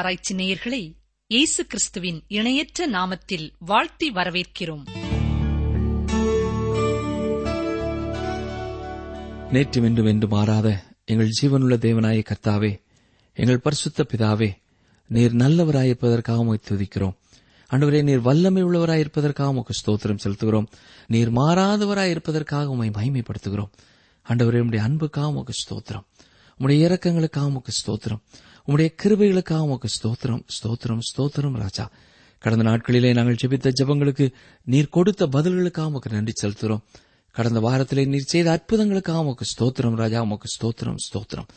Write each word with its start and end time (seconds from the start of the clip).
ஆராய்ச்சி 0.00 0.34
நேயர்களை 0.34 0.96
இயேசு 1.26 1.66
கிறிஸ்துவின் 1.66 2.22
இணையற்ற 2.28 2.88
நாமத்தில் 2.90 3.50
வாழ்த்தி 3.58 4.10
வரவேற்கிறோம். 4.10 4.84
நேற்று 9.52 9.82
இன்றும் 9.82 10.06
என்று 10.06 10.28
மாறாத 10.28 10.82
எங்கள் 11.04 11.30
ஜீவனுள்ள 11.42 11.76
தேவனாய 11.86 12.24
கர்த்தாவே 12.30 12.80
எங்கள் 13.34 13.58
பரிசுத்த 13.58 14.06
பிதாவே 14.12 14.50
நீர் 15.06 15.36
நல்லவராயிருப்பதற்காக 15.36 16.36
உம்மை 16.36 16.58
துதிக்கிறோம். 16.68 17.16
அன்றுவரே 17.70 18.02
நீர் 18.02 18.20
வல்லமை 18.20 18.64
உள்ளவராயிருப்பதற்காக 18.64 19.46
உமக்கு 19.46 19.74
ஸ்தோத்திரம் 19.80 20.22
செலுத்துகிறோம். 20.24 20.66
நீர் 21.06 21.32
மாறாதவராயிருப்பதற்காக 21.32 22.64
உமை 22.64 22.88
மகிமைப்படுத்துகிறோம். 22.88 23.70
அன்றுவரே 24.28 24.60
உடைய 24.60 24.84
அன்புக்காக 24.84 25.28
உமக்கு 25.28 25.52
ஸ்தோத்திரம். 25.52 26.06
உடைய 26.58 26.88
இறக்கங்களுக்காக 26.88 27.44
உமக்கு 27.44 27.72
ஸ்தோத்திரம். 27.72 28.22
உம்முடைய 28.70 28.90
கிருபைகளுக்காக 29.02 29.58
உமக்கு 29.58 29.88
ஸ்தோத்திரம் 29.94 30.42
ஸ்தோத்திரம் 30.56 30.98
ஸ்தோத்திரம் 31.06 31.56
ராஜா. 31.56 31.90
கடந்த 32.38 32.64
நாட்களிலே 32.64 33.14
நாங்கள் 33.14 33.36
ஜெபித்த 33.42 33.70
ஜெபங்களுக்கு 33.80 34.32
நீர் 34.64 34.88
கொடுத்த 34.88 35.26
பதில்களுக்காக 35.26 35.86
உமக்கு 35.86 36.10
நன்றி 36.10 36.32
செலுத்துகிறோம். 36.42 36.82
கடந்த 37.30 37.60
வாரத்திலே 37.60 38.04
நீர் 38.04 38.26
செய்த 38.26 38.48
அற்புதங்களுக்காக 38.56 39.16
உமக்கு 39.16 39.44
ஸ்தோத்திரம் 39.44 39.94
ராஜா. 39.94 40.20
உமக்கு 40.20 40.48
ஸ்தோத்திரம் 40.54 41.00
ஸ்தோத்திரம். 41.06 41.48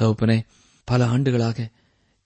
தகுப்பனே 0.00 0.42
பல 0.84 1.06
ஆண்டுகளாக 1.06 1.68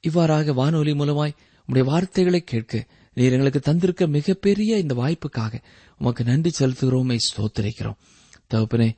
இவ்வாறாக 0.00 0.52
வானொலி 0.52 0.92
மூலமாய் 0.92 1.36
உம்முடைய 1.68 1.84
வார்த்தைகளை 1.84 2.44
கேட்க 2.44 2.86
நீர் 3.14 3.32
எங்களுக்கு 3.32 3.72
தந்திருக்க 3.72 4.08
மிகப்பெரிய 4.08 4.78
இந்த 4.78 4.94
வாய்ப்புக்காக 4.94 5.62
உமக்கு 5.98 6.24
நன்றி 6.24 6.52
செலுத்துகிறோமே 6.58 7.18
ஸ்தோத்திரிக்கிறோம். 7.28 7.98
தகுப்பனே 8.54 8.96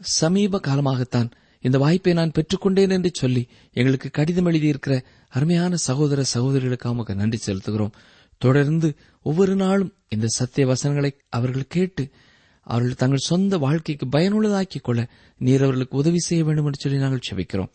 சமீப 0.00 0.60
காலமாகத்தான் 0.60 1.30
இந்த 1.62 1.78
வாய்ப்பை 1.78 2.12
நான் 2.12 2.32
பெற்றுக்கொண்டேன் 2.32 2.90
என்று 2.90 3.10
சொல்லி 3.12 3.48
எங்களுக்கு 3.72 4.10
கடிதம் 4.10 4.46
எழுதியிருக்கிற 4.46 4.94
அருமையான 5.28 5.76
சகோதர 5.76 6.24
சகோதரிகளுக்காக 6.34 7.14
நன்றி 7.14 7.38
செலுத்துகிறோம். 7.46 7.92
தொடர்ந்து 8.38 8.94
ஒவ்வொரு 9.22 9.54
நாளும் 9.54 9.94
இந்த 10.08 10.26
சத்திய 10.26 10.66
வசனங்களை 10.66 11.10
அவர்கள் 11.28 11.66
கேட்டு 11.68 12.10
அவர்கள் 12.66 12.94
தங்கள் 12.94 13.28
சொந்த 13.30 13.58
வாழ்க்கைக்கு 13.58 14.06
பயனுள்ளதாக்கிக் 14.06 14.82
கொள்ள 14.82 15.08
நீர் 15.38 15.62
அவர்களுக்கு 15.62 15.96
உதவி 15.96 16.18
செய்ய 16.18 16.44
வேண்டும் 16.44 16.66
என்று 16.66 16.80
சொல்லி 16.80 16.98
நாங்கள் 16.98 17.26
செபிக்கிறோம். 17.30 17.70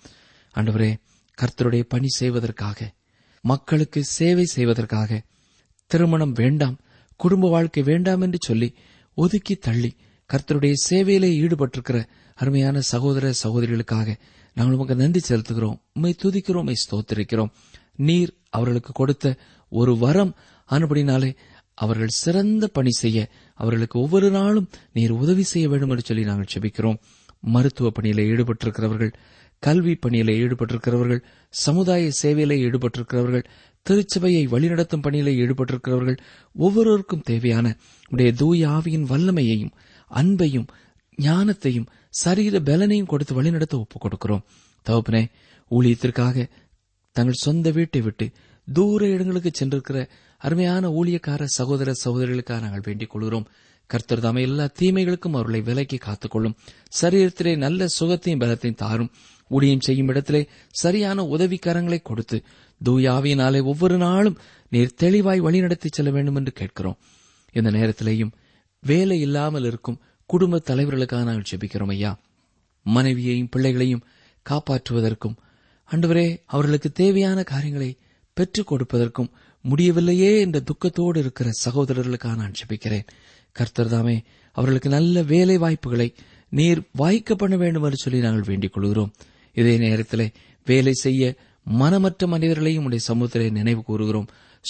அன்றுவரே 0.55 0.91
கர்த்தருடைய 1.37 1.83
பணி 1.87 2.07
செய்வதற்காக 2.07 2.93
மக்களுக்கு 3.41 4.03
சேவை 4.03 4.45
செய்வதற்காக 4.45 5.21
திருமணம் 5.91 6.31
வேண்டாம் 6.31 6.77
குடும்ப 7.15 7.49
வாழ்க்கை 7.49 7.83
வேண்டாம் 7.83 8.21
என்று 8.21 8.37
சொல்லி 8.41 8.73
ஒதுக்கி 9.13 9.55
தள்ளி 9.55 9.95
கர்த்தருடைய 10.29 10.73
சேவையிலே 10.89 11.29
ஈடுபட்டிருக்கிற 11.43 11.97
அருமையான 12.39 12.79
சகோதர 12.91 13.33
சகோதரிகளுக்காக 13.43 14.09
நாங்கள் 14.57 14.75
உமக்கு 14.75 14.95
நன்றி 14.95 15.21
செலுத்துகிறோம். 15.27 15.77
உம்மை 15.93 16.11
துதிக்கிறோம் 16.23 16.73
ஸ்தோத்திருக்கிறோம். 16.81 17.51
நீர் 18.07 18.31
அவர்களுக்கு 18.49 18.91
கொடுத்த 18.91 19.35
ஒரு 19.71 19.93
வரம் 19.97 20.33
ஆனபடினாலே 20.69 21.31
அவர்கள் 21.73 22.17
சிறந்த 22.23 22.67
பணி 22.67 22.91
செய்ய 22.91 23.27
அவர்களுக்கு 23.53 23.99
ஒவ்வொரு 23.99 24.29
நாளும் 24.31 24.69
நீர் 24.93 25.13
உதவி 25.23 25.43
செய்ய 25.43 25.65
வேண்டும் 25.69 25.91
என்று 25.93 26.03
சொல்லி 26.05 26.23
நாங்கள் 26.23 26.53
செபிக்கிறோம். 26.53 26.99
மருத்துவ 27.39 27.87
பணியில 27.89 28.23
ஈடுபட்டிருக்கிறவர்கள் 28.31 29.11
கல்வி 29.63 29.93
பணியில 30.05 30.31
ஈடுபட்டிருக்கிறவர்கள் 30.41 31.21
சமுதாய 31.53 32.09
சேவையில 32.21 32.55
ஈடுபட்டிருக்கிறவர்கள் 32.65 33.45
திருச்சபையை 33.85 34.43
வழிநடத்தும் 34.53 35.05
பணியில 35.05 35.33
ஈடுபட்டிருக்கிறவர்கள் 35.43 36.17
ஒவ்வொருவருக்கும் 36.55 37.25
தேவையான 37.29 37.67
உடைய 38.09 38.31
தூய 38.33 38.67
ஆவியின் 38.67 39.07
வல்லமையையும் 39.11 39.73
அன்பையும் 40.11 40.67
ஞானத்தையும் 41.21 41.85
சரீர 42.09 42.59
பலனையும் 42.59 43.05
கொடுத்து 43.05 43.33
வழிநடத்த 43.33 43.79
ஒப்புக் 43.79 44.05
கொடுக்கிறோம். 44.05 44.41
தகப்பனே 44.85 45.27
ஊழியத்திற்காக 45.71 46.49
தங்கள் 47.11 47.33
சொந்த 47.33 47.71
வீட்டை 47.71 48.01
விட்டு 48.01 48.31
தூர 48.73 49.07
இடங்களுக்கு 49.07 49.51
சென்றிருக்கிற 49.51 50.09
அருமையான 50.37 50.89
ஊழியக்கார 50.89 51.43
சகோதர 51.43 51.93
சகோதரிகளுக்காக 52.05 52.61
நாங்கள் 52.61 52.81
வேண்டிக் 52.83 53.09
கொள்கிறோம். 53.09 53.47
கர்த்தர் 53.85 54.19
தாமே 54.19 54.41
எல்லா 54.41 54.69
தீமைகளுக்கும் 54.79 55.33
அவர்களை 55.33 55.61
விலக்கி 55.61 55.97
காத்துக்கொள்ளும். 55.97 56.55
சரீரத்திலே 57.01 57.57
நல்ல 57.57 57.85
சுகத்தையும் 57.99 58.39
பலத்தையும் 58.39 58.75
தாரும். 58.75 59.11
ஊழியம் 59.47 59.79
செய்யும் 59.79 60.07
இடத்திலே 60.07 60.47
சரியான 60.69 61.23
உதவிக்காரங்களை 61.23 62.01
கொடுத்து 62.01 62.43
தூயாவியினாலே 62.85 63.63
ஒவ்வொரு 63.63 63.97
நாளும் 63.97 64.37
நீர் 64.69 64.93
தெளிவாய் 64.93 65.41
வழிநடத்தி 65.41 65.87
செல்ல 65.89 66.11
வேண்டும் 66.11 66.35
என்று 66.35 66.51
கேட்கிறோம். 66.51 66.97
இந்த 67.51 67.71
நேரத்திலேயும் 67.71 68.31
வேலை 68.79 69.19
இல்லாமல் 69.19 69.63
இருக்கும் 69.63 69.99
குடும்ப 70.27 70.61
தலைவர்களுக்காக 70.65 71.23
நாங்கள் 71.23 71.43
ஜெபிக்கிறோம் 71.51 71.89
ஐயா. 71.89 72.19
மனைவியையும் 72.83 73.49
பிள்ளைகளையும் 73.49 74.03
காப்பாற்றுவதற்கும் 74.49 75.35
அன்றுவரே 75.91 76.41
அவர்களுக்கு 76.45 76.91
தேவையான 76.91 77.43
காரியங்களை 77.43 77.97
பெற்றுக் 78.33 78.73
கொடுப்பதற்கும் 78.73 79.29
முடியவில்லையே 79.61 80.39
என்ற 80.39 80.61
துக்கத்தோடு 80.61 81.17
இருக்கிற 81.17 81.51
சகோதரர்களுக்காக 81.69 82.35
நான் 82.35 82.51
ஜெபிக்கிறேன். 82.51 83.07
கர்த்தர் 83.51 83.87
தாமே 83.87 84.23
அவர்களுக்கு 84.51 84.89
நல்ல 84.89 85.21
வேலை 85.21 85.57
வாய்ப்புகளை 85.57 86.13
நீர் 86.49 86.81
வாய்க்க 86.91 87.35
பண்ண 87.35 87.57
வேண்டும் 87.57 87.83
என்று 87.83 87.97
சொல்லி 87.97 88.19
நாங்கள் 88.19 88.47
வேண்டிக் 88.47 88.73
கொள்கிறோம். 88.73 89.13
இதே 89.53 89.77
நேரத்தில் 89.77 90.31
வேலை 90.65 90.93
செய்ய 90.93 91.35
மனமற்ற 91.63 92.27
மனிதர்களையும் 92.27 92.83
உடைய 92.83 93.05
சமூகத்திலே 93.07 93.51
நினைவு 93.51 93.83
கூறுகிறோம். 93.83 94.27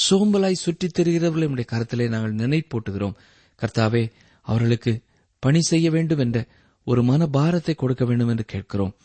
சோம்பலாய் 0.10 0.52
சுற்றித் 0.52 1.00
திரிகிறவர்களை 1.00 1.46
உடைய 1.46 1.66
கருத்திலே 1.72 2.10
நாங்கள் 2.10 2.48
நினைப்போட்டுகிறோம். 2.48 3.14
கர்த்தாவே 3.62 4.12
அவர்களுக்கு 4.42 5.02
பணி 5.40 5.62
செய்ய 5.62 5.88
வேண்டும் 5.90 6.20
என்ற 6.20 6.38
ஒரு 6.88 7.02
மனபாரத்தை 7.04 7.76
கொடுக்க 7.76 8.06
வேண்டும் 8.06 8.28
என்று 8.28 8.46
கேட்கிறோம். 8.46 8.96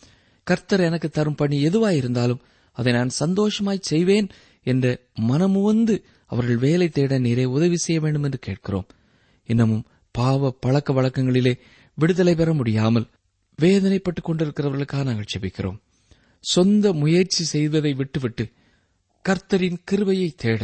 கர்த்தர் 0.47 0.81
எனக்கு 0.81 1.09
தரும் 1.09 1.35
பணி 1.35 1.57
எதுவாயிருந்தாலும் 1.69 2.43
அதை 2.77 2.93
நான் 2.93 3.09
சந்தோஷமாய் 3.09 3.89
செய்வேன் 3.91 4.29
என்ற 4.67 4.87
மனமுவந்து 5.21 5.95
அவர்கள் 6.27 6.57
வேலை 6.57 6.89
தேட 6.89 7.19
நீரே 7.19 7.45
உதவி 7.45 7.77
செய்ய 7.77 8.01
வேண்டும் 8.01 8.23
என்று 8.23 8.39
கேட்கிறோம். 8.39 8.87
இன்னமும் 9.49 9.87
பாவ 10.15 10.51
பழக்க 10.61 10.93
வழக்கங்களிலே 10.93 11.55
விடுதலை 11.99 12.35
பெற 12.35 12.51
முடியாமல் 12.55 13.11
வேதனைப்பட்டுக் 13.59 14.27
கொண்டிருக்கிறவர்களுக்காக 14.29 15.05
நாங்கள் 15.05 15.33
செபிக்கிறோம் 15.33 15.81
சொந்த 16.45 16.93
முயற்சி 16.93 17.45
செய்வதை 17.45 17.93
விட்டுவிட்டு 17.93 18.45
கர்த்தரின் 19.25 19.79
கிருவையை 19.91 20.31
தேட 20.35 20.63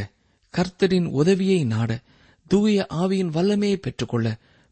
கர்த்தரின் 0.55 1.09
உதவியை 1.13 1.65
நாட 1.65 1.91
தூய 2.49 2.87
ஆவியின் 2.95 3.35
வல்லமையை 3.35 3.77
பெற்றுக்கொள்ள 3.77 4.29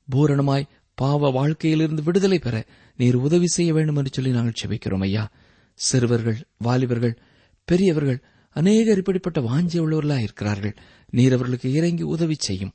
பூரணமாய் 0.08 0.68
பாவ 0.96 1.30
வாழ்க்கையிலிருந்து 1.30 2.02
விடுதலை 2.02 2.38
பெற 2.38 2.64
நீர் 2.96 3.14
உதவி 3.14 3.46
செய்ய 3.46 3.72
வேண்டும் 3.72 3.96
என்று 3.96 4.10
சொல்லி 4.12 4.30
நாங்கள் 4.30 4.52
செபிக்கிறோம் 4.64 5.02
ஐயா. 5.02 5.30
சிறுவர்கள் 5.74 6.38
வாலிபர்கள் 6.58 7.18
பெரியவர்கள் 7.64 8.22
அநேகர் 8.50 8.96
இப்படிப்பட்ட 8.96 9.40
வாஞ்சி 9.40 9.80
உள்ளவர்களா 9.80 10.18
இருக்கிறார்கள். 10.18 10.74
நீர் 11.10 11.32
அவர்களுக்கு 11.32 11.72
இறங்கி 11.72 12.02
உதவி 12.02 12.34
செய்யும். 12.38 12.72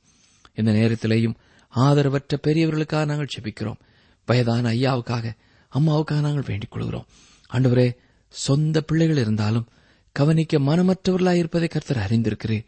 இந்த 0.54 0.70
நேரத்திலேயும் 0.70 1.34
ஆதரவற்ற 1.76 2.38
பெரியவர்களுக்காக 2.42 3.04
நாங்கள் 3.04 3.32
செபிக்கிறோம். 3.38 3.80
வயதான 4.26 4.70
ஐயாவுக்காக 4.70 5.32
அம்மாவுக்காக 5.78 6.20
நாங்கள் 6.20 6.44
வேண்டிக் 6.46 6.70
கொள்கிறோம். 6.70 7.06
ஆண்டவரே 7.52 7.96
சொந்த 8.28 8.80
பிள்ளைகள் 8.80 9.16
இருந்தாலும் 9.16 9.68
கவனிக்க 10.12 10.58
மனமற்றவர்களாய் 10.58 11.34
இருப்பதை 11.34 11.68
கர்த்தர் 11.68 12.10
அறிந்திருக்கிறேன் 12.10 12.64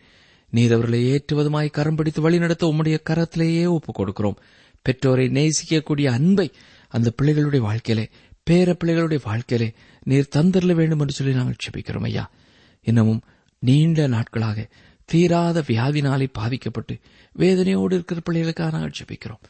நீர் 0.51 0.73
அவர்களை 0.73 1.11
ஏற்றுவதுமாய் 1.13 1.71
கரம் 1.71 1.95
பிடித்து 1.95 2.21
வழிநடத்த 2.21 2.67
உம்முடைய 2.67 2.99
கரத்திலேயே 3.11 3.67
ஒப்புக் 3.67 4.01
கொடுக்கிறோம். 4.01 4.37
பெற்றோரை 4.85 5.27
நேசிக்கக்கூடிய 5.27 6.11
அன்பை 6.11 6.53
அந்த 6.89 7.13
பிள்ளைகளுடைய 7.23 7.59
வாழ்க்கையிலே 7.59 8.09
பேர 8.51 8.77
பிள்ளைகளுடைய 8.85 9.21
வாழ்க்கையிலே 9.25 9.73
நீர் 10.03 10.29
தந்தரல 10.37 10.73
வேண்டும் 10.73 11.01
என்று 11.01 11.13
சொல்லி 11.13 11.35
நாங்கள் 11.35 11.57
செபிக்கிறோம் 11.65 12.05
ஐயா. 12.05 12.31
இன்னமும் 12.83 13.23
நீண்ட 13.59 14.07
நாட்களாக 14.07 14.69
தீராத 15.05 15.61
வியாதினாலே 15.61 16.29
பாதிக்கப்பட்டு 16.33 16.99
வேதனையோடு 17.39 17.93
இருக்கிற 17.93 18.21
பிள்ளைகளுக்காக 18.31 18.71
நாங்கள் 18.71 18.93
ஜெபிக்கிறோம். 18.99 19.43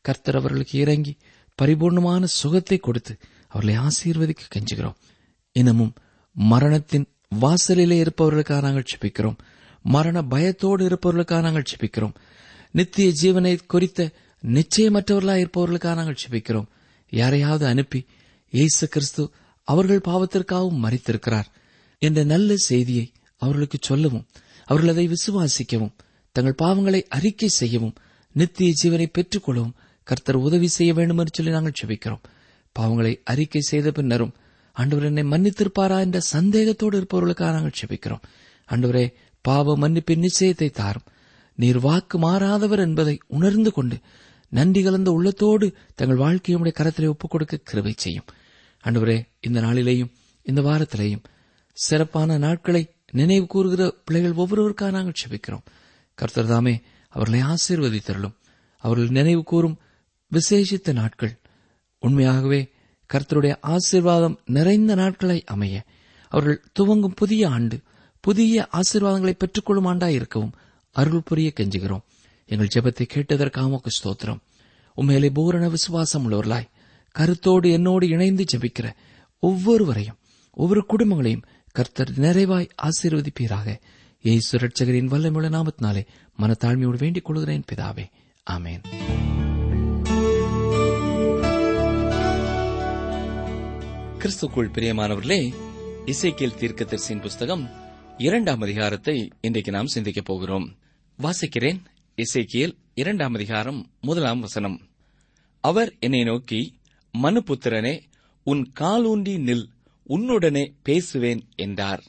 கர்த்தர் 0.00 0.36
அவர்களுக்கு 0.36 0.78
இறங்கி 0.78 1.16
பரிபூர்ணமான 1.62 2.24
சுகத்தை 2.24 2.78
கொடுத்து 2.78 3.16
அவர்களை 3.48 3.82
ஆசீர்வதிக்க 3.82 4.44
கெஞ்சுகிறோம். 4.54 4.94
இன்னமும் 5.52 5.94
மரணத்தின் 6.32 7.06
வாசலிலே 7.28 8.02
இருப்பவர்களுக்காக 8.02 8.62
நாங்கள் 8.62 8.90
ஜெபிக்கிறோம். 8.92 9.36
மரண 9.82 10.22
பயத்தோடு 10.22 10.86
இருப்பவர்களுக்காக 10.88 11.40
நாங்கள் 11.40 11.70
ஜெபிக்கிறோம். 11.70 12.14
நித்திய 12.70 13.12
ஜீவனை 13.22 13.58
குறித்த 13.66 14.10
நிச்சயமற்றவர்களாக 14.44 15.38
இருப்பவர்களுக்காக 15.38 15.94
நாங்கள் 15.94 16.22
சிபிக்கிறோம் 16.22 16.68
யாரையாவது 17.12 17.66
அனுப்பி 17.66 18.00
இயேசு 18.52 18.88
கிறிஸ்து 18.88 19.22
அவர்கள் 19.68 20.06
பாவத்திற்காகவும் 20.08 20.82
மறித்திருக்கிறார் 20.84 21.48
என்ற 22.02 22.24
நல்ல 22.24 22.56
செய்தியை 22.64 23.06
அவர்களுக்கு 23.42 23.78
சொல்லவும் 23.80 24.26
அவர்கள் 24.68 24.88
அதை 24.88 25.06
விசுவாசிக்கவும் 25.08 25.94
தங்கள் 26.36 26.60
பாவங்களை 26.62 27.00
அறிக்கை 27.08 27.48
செய்யவும் 27.52 27.96
நித்திய 28.34 28.72
ஜீவனை 28.72 29.06
பெற்றுக் 29.10 29.44
கொள்ளவும் 29.44 29.74
கர்த்தர் 30.06 30.36
உதவி 30.36 30.68
செய்ய 30.68 30.92
வேண்டும் 30.94 31.18
என்று 31.18 31.34
சொல்லி 31.34 31.50
நாங்கள் 31.50 31.78
செபிக்கிறோம் 31.80 32.24
பாவங்களை 32.76 33.22
அறிக்கை 33.24 33.60
செய்த 33.62 33.90
பின்னரும் 33.90 34.32
ஆண்டவர் 34.76 35.04
என்னை 35.04 35.24
மன்னித்திருப்பாரா 35.24 36.00
என்ற 36.00 36.20
சந்தேகத்தோடு 36.30 36.96
இருப்பவர்களுக்காக 36.96 37.52
நாங்கள் 37.52 37.78
செபிக்கிறோம் 37.80 38.24
ஆண்டவரே 38.68 39.04
பாவ 39.44 39.76
மன்னிப்பின் 39.76 40.24
நிச்சயத்தை 40.24 40.70
தாரும். 40.70 41.06
நீர் 41.58 41.78
வாக்கு 41.78 42.18
மாறாதவர் 42.18 42.78
என்பதை 42.78 43.20
உணர்ந்து 43.28 43.72
கொண்டு 43.72 43.96
நன்றி 44.54 44.82
கலந்த 44.82 45.10
உள்ளத்தோடு 45.10 45.74
தங்கள் 45.94 46.16
வாழ்க்கையை 46.16 46.62
உடைய 46.62 46.76
கரத்திலே 46.78 47.08
ஒப்புக் 47.08 47.30
கொடுக்க 47.30 47.60
கிருவை 47.72 47.92
செய்யும். 47.96 48.24
அன்றுவரே 48.84 49.18
இந்த 49.40 49.60
நாளிலேயும் 49.60 50.10
இந்த 50.42 50.60
வாரத்திலேயும் 50.60 51.22
சிறப்பான 51.72 52.38
நாட்களை 52.38 52.82
நினைவு 53.10 53.46
கூறுகிற 53.46 53.94
பிள்ளைகள் 54.04 54.46
ஒவ்வொருவருக்காக 54.46 54.90
நாங்கள் 54.90 55.12
செபிக்கிறோம். 55.22 55.64
கர்த்தர் 56.14 56.46
தாமே 56.46 56.82
அவர்களை 57.08 57.40
ஆசீர்வதித்தருளும். 57.40 58.34
அவர்கள் 58.78 59.08
நினைவு 59.08 59.42
கூறும் 59.42 59.78
விசேஷித்த 60.32 60.92
நாட்கள். 60.92 61.38
உண்மையாகவே 61.98 62.72
கர்த்தருடைய 63.14 63.56
ஆசீர்வாதம் 63.60 64.38
நிறைந்த 64.44 64.94
நாட்களை 64.94 65.44
அமைய 65.46 65.84
அவர்கள் 66.28 66.62
துவங்கும் 66.72 67.14
புதிய 67.14 67.48
ஆண்டு 67.48 67.80
புதிய 68.20 68.68
ஆசீர்வாதங்களை 68.72 69.32
பெற்றுக்கொள்ளும் 69.32 69.86
ஆண்டாய் 69.86 70.18
இருக்கவும் 70.20 70.54
அருள் 70.92 71.22
புரிய 71.24 71.52
கெஞ்சுகிறோம். 71.60 72.04
எங்கள் 72.46 72.68
ஜெபத்தை 72.74 73.06
கேட்டதற்காக 73.14 73.64
உமக்கு 73.64 73.90
ஸ்தோத்திரம். 73.90 74.38
உண்மையிலே 74.94 75.30
பூரண 75.30 75.68
விசுவாசம் 75.68 76.30
உள்ளவர்களாய் 76.30 76.68
கருத்தோடு 77.10 77.70
என்னோடு 77.70 78.08
இணைந்து 78.08 78.44
ஜெபிக்கிற 78.52 78.92
ஒவ்வொருவரையும் 79.38 80.16
ஒவ்வொரு 80.52 80.84
குடும்பங்களையும் 80.88 81.42
கர்த்தர் 81.72 82.10
நிறைவாய் 82.10 82.68
ஆசீர்வதிப்பீராக. 82.82 83.80
இயேசு 84.20 84.58
ரட்சகரின் 84.58 85.08
வல்லமுள்ள 85.08 85.48
நாமத்தினாலே 85.56 86.06
மனத்தாழ்மையோடு 86.40 86.98
வேண்டிக் 86.98 87.24
கொள்கிறேன் 87.24 87.64
பிதாவே. 87.72 88.06
ஆமேன். 88.50 88.82
கிறிஸ்துக்குள் 94.18 94.70
பிரியமானவர்களே 94.74 95.54
இசைக்கியல் 96.06 96.58
தீர்க்கதரிசியின் 96.60 97.20
புஸ்தகம் 97.20 97.70
இரண்டாம் 98.18 98.60
அதிகாரத்தை 98.60 99.30
இன்றைக்கு 99.40 99.72
நாம் 99.72 99.86
சிந்திக்கப் 99.86 100.24
போகிறோம். 100.24 100.76
வாசிக்கிறேன் 101.22 101.80
இசைக்கியல் 102.16 102.76
இரண்டாம் 102.94 103.34
அதிகாரம் 103.34 103.90
முதலாம் 104.00 104.40
வசனம். 104.40 104.80
அவர் 105.60 105.94
என்னை 106.00 106.24
நோக்கி 106.24 106.74
மனுபுத்திரனே 107.22 108.00
உன் 108.42 108.72
காலூன்றி 108.80 109.38
நில் 109.38 109.66
உன்னுடனே 110.08 110.72
பேசுவேன் 110.82 111.48
என்றார். 111.56 112.04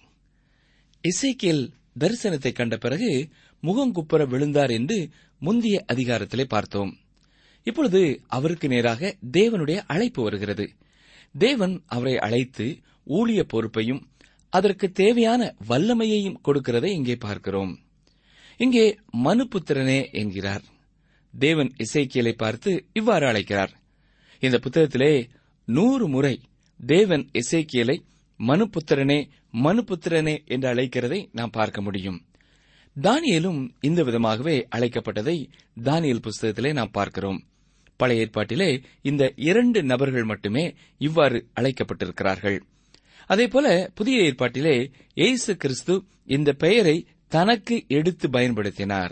இசைக்கியல் 1.02 1.72
தரிசனத்தை 2.00 2.54
கண்ட 2.54 2.78
பிறகு 2.78 3.30
முகங்குப்புற 3.64 4.28
விழுந்தார் 4.28 4.70
என்று 4.70 5.10
முந்தைய 5.40 5.86
அதிகாரத்திலே 5.94 6.44
பார்த்தோம். 6.44 6.98
இப்பொழுது 7.64 8.22
அவருக்கு 8.28 8.68
நேராக 8.68 9.16
தேவனுடைய 9.32 9.76
அழைப்பு 9.88 10.24
வருகிறது. 10.24 10.76
தேவன் 11.38 11.84
அவரை 11.86 12.18
அழைத்து 12.18 12.80
ஊழிய 13.08 13.44
பொறுப்பையும் 13.44 14.10
அதற்கு 14.50 14.92
தேவையான 14.92 15.56
வல்லமையையும் 15.68 16.40
கொடுக்கிறதை 16.46 16.86
இங்கே 16.86 17.16
பார்க்கிறோம். 17.16 17.85
இங்கே 18.58 18.98
மனுபுத்திரனே 19.24 20.12
என்கிறார். 20.12 20.64
தேவன் 21.34 21.72
இசைக்கியலை 21.78 22.32
பார்த்து 22.32 22.86
இவ்வாறு 22.94 23.28
அழைக்கிறார். 23.28 23.74
இந்த 24.40 24.60
புத்தகத்திலே 24.66 25.30
நூறு 25.66 26.08
முறை 26.08 26.40
தேவன் 26.80 27.30
இசைக்கியலை 27.34 27.98
மனுபுத்திரனே 28.40 29.30
மனுபுத்திரனே 29.54 30.46
என்று 30.46 30.74
அழைக்கிறதை 30.74 31.28
நாம் 31.32 31.50
பார்க்க 31.50 31.82
முடியும். 31.82 32.26
தானியலும் 33.02 33.70
இந்த 33.82 34.04
விதமாகவே 34.04 34.56
அழைக்கப்பட்டதை 34.76 35.38
தானியல் 35.84 36.24
புஸ்தகத்திலே 36.28 36.74
நாம் 36.74 36.92
பார்க்கிறோம். 36.92 37.40
பழைய 37.98 38.26
ஏற்பாட்டிலே 38.26 38.84
இந்த 39.02 39.34
இரண்டு 39.36 39.84
நபர்கள் 39.84 40.24
மட்டுமே 40.24 40.76
இவ்வாறு 40.98 41.48
அழைக்கப்பட்டிருக்கிறார்கள். 41.56 42.60
அதேபோல 43.26 43.92
புதிய 43.96 44.24
ஏற்பாட்டிலே 44.24 44.92
இயேசு 45.14 45.58
கிறிஸ்து 45.58 46.04
இந்த 46.26 46.54
பெயரை 46.54 47.08
தனக்கு 47.28 47.86
எடுத்து 47.88 48.30
பயன்படுத்தினார். 48.30 49.12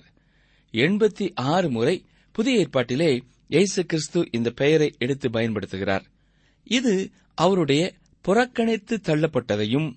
எண்பத்தி 0.71 1.31
ஆறு 1.35 1.69
முறை 1.69 2.05
புதிய 2.31 2.59
ஏற்பாட்டிலே 2.59 3.21
இயேசு 3.47 3.85
கிறிஸ்து 3.85 4.27
இந்த 4.31 4.49
பெயரை 4.49 4.95
எடுத்து 4.97 5.29
பயன்படுத்துகிறார். 5.29 6.03
இது 6.63 7.11
அவருடைய 7.35 7.93
புறக்கணித்து 8.21 8.99
தள்ளப்பட்டதையும் 9.03 9.93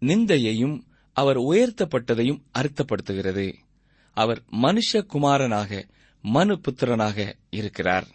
நிந்தையையும் 0.00 0.82
அவர் 1.12 1.38
உயர்த்தப்பட்டதையும் 1.38 2.42
அர்த்தப்படுத்துகிறது. 2.58 3.52
அவர் 4.12 4.42
மனுஷகுமாரனாக 4.52 5.88
மனு 6.22 6.60
புத்திரனாக 6.60 7.32
இருக்கிறார். 7.50 8.06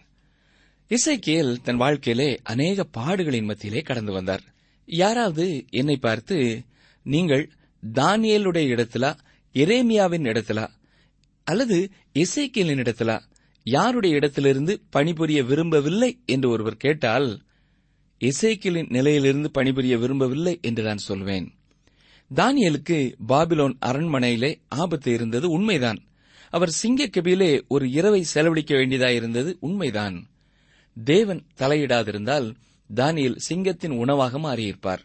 இசைக்கேல் 0.89 1.61
தன் 1.61 1.75
வாழ்க்கையிலே 1.75 2.39
அநேக 2.43 2.87
பாடுகளின் 2.97 3.43
மத்தியிலே 3.43 3.81
கடந்து 3.81 4.11
வந்தார். 4.11 4.41
யாராவது 4.85 5.65
என்னை 5.69 5.97
பார்த்து 5.97 6.63
நீங்கள் 7.03 7.51
தானியலுடைய 7.93 8.67
இடத்திலா? 8.75 9.17
எரேமியாவின் 9.55 10.25
இடத்திலா 10.25 10.67
அல்லது 11.43 11.89
இசைக்கியலின் 12.13 12.81
இடத்திலா 12.81 13.19
யாருடைய 13.63 14.15
இடத்திலிருந்து 14.15 14.81
பணிபுரிய 14.89 15.43
விரும்பவில்லை 15.43 16.19
என்று 16.25 16.49
ஒருவர் 16.49 16.77
கேட்டால் 16.77 17.41
இசைக்கியலின் 18.19 18.89
நிலையிலிருந்து 18.89 19.51
பணிபுரிய 19.51 19.97
விரும்பவில்லை 19.97 20.59
என்று 20.61 20.83
நான் 20.83 20.97
சொல்வேன். 20.97 21.47
தானியலுக்கு 22.35 23.13
பாபிலோன் 23.27 23.75
அரண்மனையிலே 23.85 24.55
ஆபத்து 24.67 25.13
இருந்தது 25.13 25.49
உண்மைதான். 25.49 25.99
அவர் 26.49 26.75
சிங்கக்கபிலே 26.83 27.61
ஒரு 27.67 27.89
இரவை 27.89 28.23
செலவழிக்க 28.23 28.75
வேண்டியதாயிருந்தது 28.75 29.55
உண்மைதான். 29.59 30.29
தேவன் 31.03 31.45
தலையிடாதிருந்தால் 31.57 32.55
தானியல் 32.95 33.35
சிங்கத்தின் 33.35 33.91
உணவாக 33.91 34.39
மாறியிருப்பார். 34.39 34.99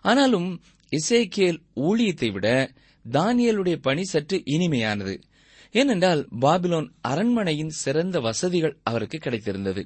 ஆனாலும் 0.00 0.60
இசைக்கியல் 0.92 1.58
ஊழியத்தை 1.76 2.32
விட 2.32 2.70
தானியலுடைய 3.10 3.76
பணி 3.76 4.04
சற்று 4.04 4.42
இனிமையானது. 4.44 5.22
ஏனென்றால் 5.72 6.28
பாபிலோன் 6.40 6.90
அரண்மனையின் 7.00 7.68
சிறந்த 7.68 8.20
வசதிகள் 8.20 8.78
அவருக்கு 8.82 9.18
கிடைத்திருந்தது. 9.18 9.84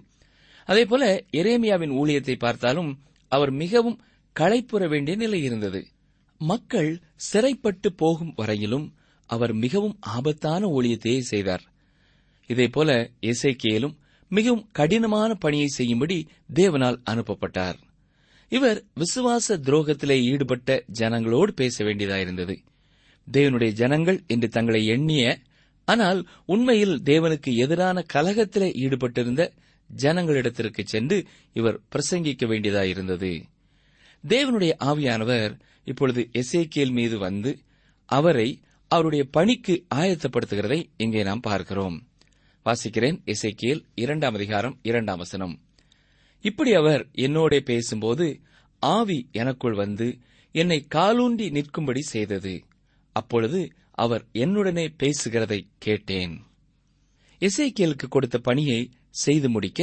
அதேபோல 0.64 1.24
எரேமியாவின் 1.32 1.90
ஊழியத்தை 1.90 2.38
பார்த்தாலும் 2.38 3.02
அவர் 3.28 3.50
மிகவும் 3.50 4.02
களைப்புற 4.40 4.88
வேண்டிய 4.88 5.16
நிலை 5.16 5.42
இருந்தது. 5.42 5.86
மக்கள் 6.38 7.00
சிறைப்பட்டு 7.16 7.92
போகும் 7.92 8.32
வரையிலும் 8.36 8.94
அவர் 9.26 9.52
மிகவும் 9.52 9.96
ஆபத்தான 10.00 10.66
ஊழியத்தையே 10.66 11.18
செய்தார். 11.18 11.62
இதேபோல 12.46 13.10
இசைக்கியலும் 13.20 13.96
மிகவும் 14.28 14.68
கடினமான 14.72 15.34
பணியை 15.34 15.66
செய்யும்படி 15.66 16.26
தேவனால் 16.54 17.02
அனுப்பப்பட்டார். 17.10 17.74
இவர் 18.48 18.84
விசுவாச 18.94 19.48
துரோகத்திலே 19.48 20.22
ஈடுபட்ட 20.22 20.84
ஜனங்களோடு 20.98 21.50
பேச 21.50 21.84
வேண்டியதாயிருந்தது. 21.84 22.56
தேவனுடைய 23.32 23.70
ஜனங்கள் 23.70 24.22
என்று 24.26 24.48
தங்களை 24.48 24.86
எண்ணிய 24.86 25.38
ஆனால் 25.84 26.28
உண்மையில் 26.46 27.02
தேவனுக்கு 27.02 27.54
எதிரான 27.54 28.04
கலகத்திலே 28.12 28.68
ஈடுபட்டிருந்த 28.74 29.50
ஜனங்களிடத்திற்கு 29.96 30.82
சென்று 30.84 31.26
இவர் 31.52 31.80
பிரசங்கிக்க 31.92 32.44
வேண்டியதாயிருந்தது. 32.46 33.44
தேவனுடைய 34.28 34.72
ஆவியானவர் 34.78 35.60
இப்பொழுது 35.84 36.30
எசேக்கியல் 36.32 36.90
மீது 36.90 37.18
வந்து 37.18 37.58
அவரை 38.04 38.62
அவருடைய 38.88 39.24
பணிக்கு 39.30 39.86
ஆயத்தப்படுத்துகிறதை 39.94 40.84
இங்கே 40.96 41.22
நாம் 41.22 41.40
பார்க்கிறோம். 41.40 42.06
வாசிக்கிறேன் 42.66 43.18
எசேக்கியல் 43.24 43.82
இரண்டாம் 43.94 44.34
அதிகாரம் 44.34 44.78
இரண்டாம் 44.82 45.18
வசனம். 45.18 45.60
இப்படி 46.40 46.74
அவர் 46.74 47.08
என்னோட 47.12 47.60
பேசும்போது 47.60 48.40
ஆவி 48.78 49.28
எனக்குள் 49.32 49.74
வந்து 49.74 50.18
என்னை 50.52 50.86
காலூன்றி 50.94 51.50
நிற்கும்படி 51.50 52.00
செய்தது. 52.00 52.64
அப்பொழுது 53.14 53.60
அவர் 53.96 54.24
என்னுடனே 54.34 54.84
பேசுகிறதை 55.02 55.60
கேட்டேன். 55.78 56.34
இசைக்கியலுக்கு 57.40 58.06
கொடுத்த 58.08 58.38
பணியை 58.38 58.80
செய்து 59.22 59.48
முடிக்க 59.50 59.80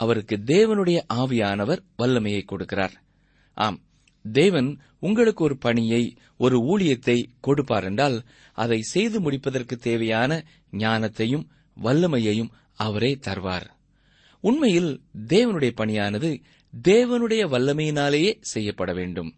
அவருக்கு 0.00 0.36
தேவனுடைய 0.36 0.98
ஆவியானவர் 1.14 1.80
வல்லமையை 1.96 2.42
கொடுக்கிறார். 2.44 2.94
ஆம் 3.56 3.78
தேவன் 4.24 4.68
உங்களுக்கு 5.00 5.42
ஒரு 5.44 5.56
பணியை 5.58 6.02
ஒரு 6.38 6.56
ஊழியத்தை 6.72 7.16
கொடுப்பார் 7.40 7.84
என்றால் 7.84 8.18
அதை 8.58 8.78
செய்து 8.92 9.18
முடிப்பதற்கு 9.20 9.76
தேவையான 9.76 10.32
ஞானத்தையும் 10.72 11.44
வல்லமையையும் 11.76 12.52
அவரே 12.74 13.12
தருவார். 13.26 13.68
உண்மையில் 14.44 14.90
தேவனுடைய 15.28 15.72
பணியானது 15.80 16.30
தேவனுடைய 16.74 17.42
வல்லமையினாலேயே 17.54 18.32
செய்யப்பட 18.40 18.92
வேண்டும். 18.92 19.30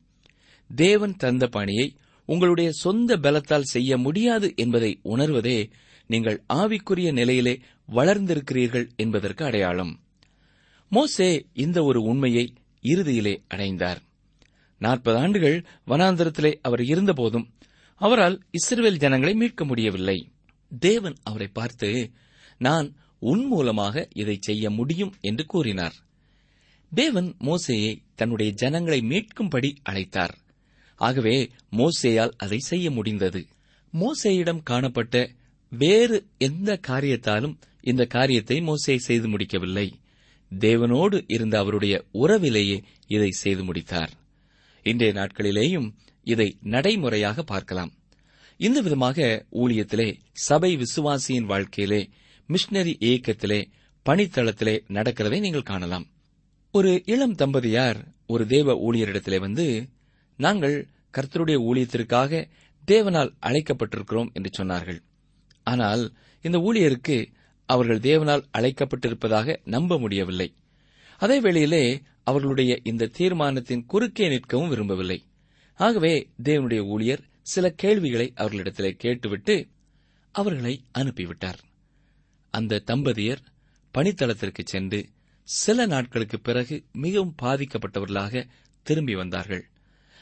தேவன் 0.70 1.14
தந்த 1.16 1.44
பணியை 1.46 1.86
உங்களுடைய 2.30 2.68
சொந்த 2.72 3.16
பலத்தால் 3.16 3.70
செய்ய 3.74 3.96
முடியாது 3.96 4.52
என்பதை 4.56 5.00
உணர்வதே 5.04 5.58
நீங்கள் 6.06 6.38
ஆவிக்குரிய 6.52 7.12
நிலையிலே 7.12 7.54
வளர்ந்திருக்கிறீர்கள் 7.88 8.86
என்பதற்கு 8.96 9.44
அடையாளம். 9.44 9.92
மோசே 10.88 11.30
இந்த 11.54 11.78
ஒரு 11.82 12.00
உண்மையை 12.02 12.44
இறுதியிலே 12.82 13.34
அடைந்தார். 13.48 14.00
நாற்பது 14.78 15.18
ஆண்டுகள் 15.18 15.58
வனாந்தரத்திலே 15.86 16.52
அவர் 16.62 16.82
இருந்தபோதும் 16.84 17.46
அவரால் 18.00 18.36
இஸ்ரேல் 18.50 18.96
ஜனங்களை 18.96 19.34
மீட்க 19.34 19.64
முடியவில்லை. 19.64 20.18
தேவன் 20.80 21.16
அவரை 21.22 21.48
பார்த்து 21.52 21.90
நான் 22.58 22.88
உன் 23.18 23.44
மூலமாக 23.44 24.08
இதை 24.14 24.36
செய்ய 24.40 24.70
முடியும் 24.70 25.12
என்று 25.20 25.44
கூறினார். 25.46 25.96
தேவன் 26.92 27.28
மோசேயை 27.40 27.92
தன்னுடைய 28.14 28.52
ஜனங்களை 28.52 29.00
மீட்கும்படி 29.00 29.70
அழைத்தார். 29.90 30.34
ஆகவே 31.06 31.36
மோசேயால் 31.70 32.34
அதை 32.36 32.58
செய்ய 32.58 32.86
முடிந்தது. 32.90 33.40
மோசேயிடம் 33.92 34.62
காணப்பட்ட 34.62 35.14
வேறு 35.72 36.16
எந்த 36.38 36.70
காரியத்தாலும் 36.88 37.54
இந்த 37.80 38.02
காரியத்தை 38.06 38.56
மோசே 38.60 38.94
செய்து 38.98 39.28
முடிக்கவில்லை. 39.28 39.86
தேவனோடு 40.50 41.18
இருந்த 41.26 41.54
அவருடைய 41.58 41.94
உறவிலேயே 42.12 42.78
இதை 43.06 43.30
செய்து 43.30 43.62
முடித்தார். 43.64 44.12
இன்றைய 44.86 45.12
நாட்களிலேயும் 45.14 45.88
இதை 46.26 46.48
நடைமுறையாக 46.74 47.42
பார்க்கலாம். 47.42 47.92
இந்த 48.60 48.78
விதமாக 48.80 49.46
ஊழியத்திலே 49.52 50.08
சபை 50.32 50.70
விசுவாசியின் 50.76 51.50
வாழ்க்கையிலே 51.52 52.00
மிஷனரி 52.48 52.94
இயக்கத்திலே 53.00 53.60
பணித்தளத்திலே 54.06 54.74
நடக்கிறதை 54.88 55.38
நீங்கள் 55.40 55.70
காணலாம். 55.70 56.06
ஒரு 56.74 56.90
இளம் 57.04 57.34
தம்பதியார் 57.34 58.00
ஒரு 58.26 58.44
தேவ 58.46 58.74
ஊழியரிடத்திலே 58.86 59.38
வந்து 59.40 59.66
நாங்கள் 60.40 60.88
கர்த்தருடைய 61.14 61.58
ஊழியத்திற்காக 61.68 62.48
தேவனால் 62.86 63.32
அழைக்கப்பட்டிருக்கிறோம் 63.46 64.32
என்று 64.32 64.50
சொன்னார்கள். 64.58 65.00
ஆனால் 65.62 66.12
இந்த 66.42 66.58
ஊழியருக்கு 66.58 67.16
அவர்கள் 67.66 68.00
தேவனால் 68.00 68.44
அழைக்கப்பட்டிருப்பதாக 68.58 69.56
நம்ப 69.64 69.98
முடியவில்லை. 69.98 70.48
அதே 71.18 71.40
வேளையிலே 71.40 72.02
அவர்களுடைய 72.22 72.80
இந்த 72.82 73.10
தீர்மானத்தின் 73.18 73.86
குறுக்கே 73.86 74.28
நிற்கவும் 74.28 74.68
விரும்பவில்லை. 74.68 75.18
ஆகவே 75.74 76.28
தேவனுடைய 76.42 76.82
ஊழியர் 76.86 77.24
சில 77.42 77.70
கேள்விகளை 77.70 78.32
அவர்களிடத்திலே 78.36 78.90
கேட்டுவிட்டு 78.96 79.68
அவர்களை 80.32 80.74
அனுப்பிவிட்டார். 80.98 81.60
அந்த 82.50 82.82
தம்பதியர் 82.86 83.42
பணித்தளத்திற்கு 83.94 84.62
சென்று 84.64 85.00
சில 85.42 85.86
நாட்களுக்கு 85.86 86.38
பிறகு 86.40 86.84
மிகவும் 86.92 87.34
பாதிக்கப்பட்டவர்களாக 87.42 88.48
திரும்பி 88.86 89.14
வந்தார்கள். 89.14 89.69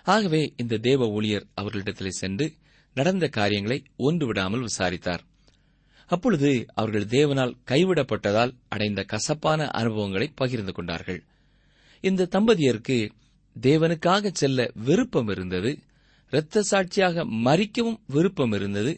ஆகவே 0.08 0.40
இந்த 0.56 0.76
தேவ 0.78 1.06
ஊழியர் 1.08 1.46
அவர்களிடத்திலே 1.60 2.12
சென்று 2.20 2.46
நடந்த 2.94 3.28
காரியங்களை 3.28 3.78
ஒன்று 3.96 4.26
விடாமல் 4.26 4.60
விசாரித்தார். 4.60 5.22
அப்பொழுது 6.06 6.50
அவர்கள் 6.74 7.06
தேவனால் 7.06 7.58
கைவிடப்பட்டதால் 7.66 8.52
அடைந்த 8.68 9.02
கசப்பான 9.02 9.66
அனுபவங்களை 9.70 10.26
பகிர்ந்து 10.34 10.72
கொண்டார்கள். 10.72 11.20
இந்த 12.04 12.28
தம்பதியருக்கு 12.30 12.98
தேவனுக்காக 13.60 14.30
செல்ல 14.32 14.70
விருப்பம் 14.84 15.28
இருந்தது 15.28 15.78
இரத்த 16.30 16.62
சாட்சியாக 16.62 17.24
மறிக்கவும் 17.24 18.00
விருப்பம் 18.06 18.52
இருந்தது. 18.52 18.92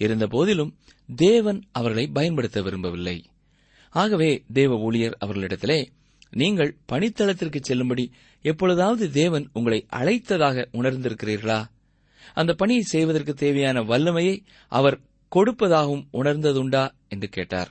இருந்தபோதிலும் 0.00 0.72
தேவன் 1.16 1.60
அவர்களை 1.72 2.06
பயன்படுத்த 2.06 2.62
விரும்பவில்லை. 2.62 3.24
ஆகவே 3.94 4.30
தேவ 4.52 4.76
ஊழியர் 4.78 5.16
அவர்களிடத்திலே 5.20 5.78
நீங்கள் 6.34 6.76
பணித்தளத்திற்கு 6.92 7.60
செல்லும்படி 7.60 8.12
எப்பொழுதாவது 8.42 9.10
தேவன் 9.10 9.50
உங்களை 9.52 9.86
அழைத்ததாக 9.92 10.66
உணர்ந்திருக்கிறீர்களா? 10.72 11.60
அந்த 12.34 12.54
பணியை 12.54 12.82
செய்வதற்கு 12.82 13.34
தேவையான 13.34 13.82
வல்லமையை 13.82 14.44
அவர் 14.68 15.00
கொடுப்பதாகவும் 15.36 16.06
உணர்ந்ததுண்டா? 16.12 16.84
என்று 17.08 17.28
கேட்டார். 17.28 17.70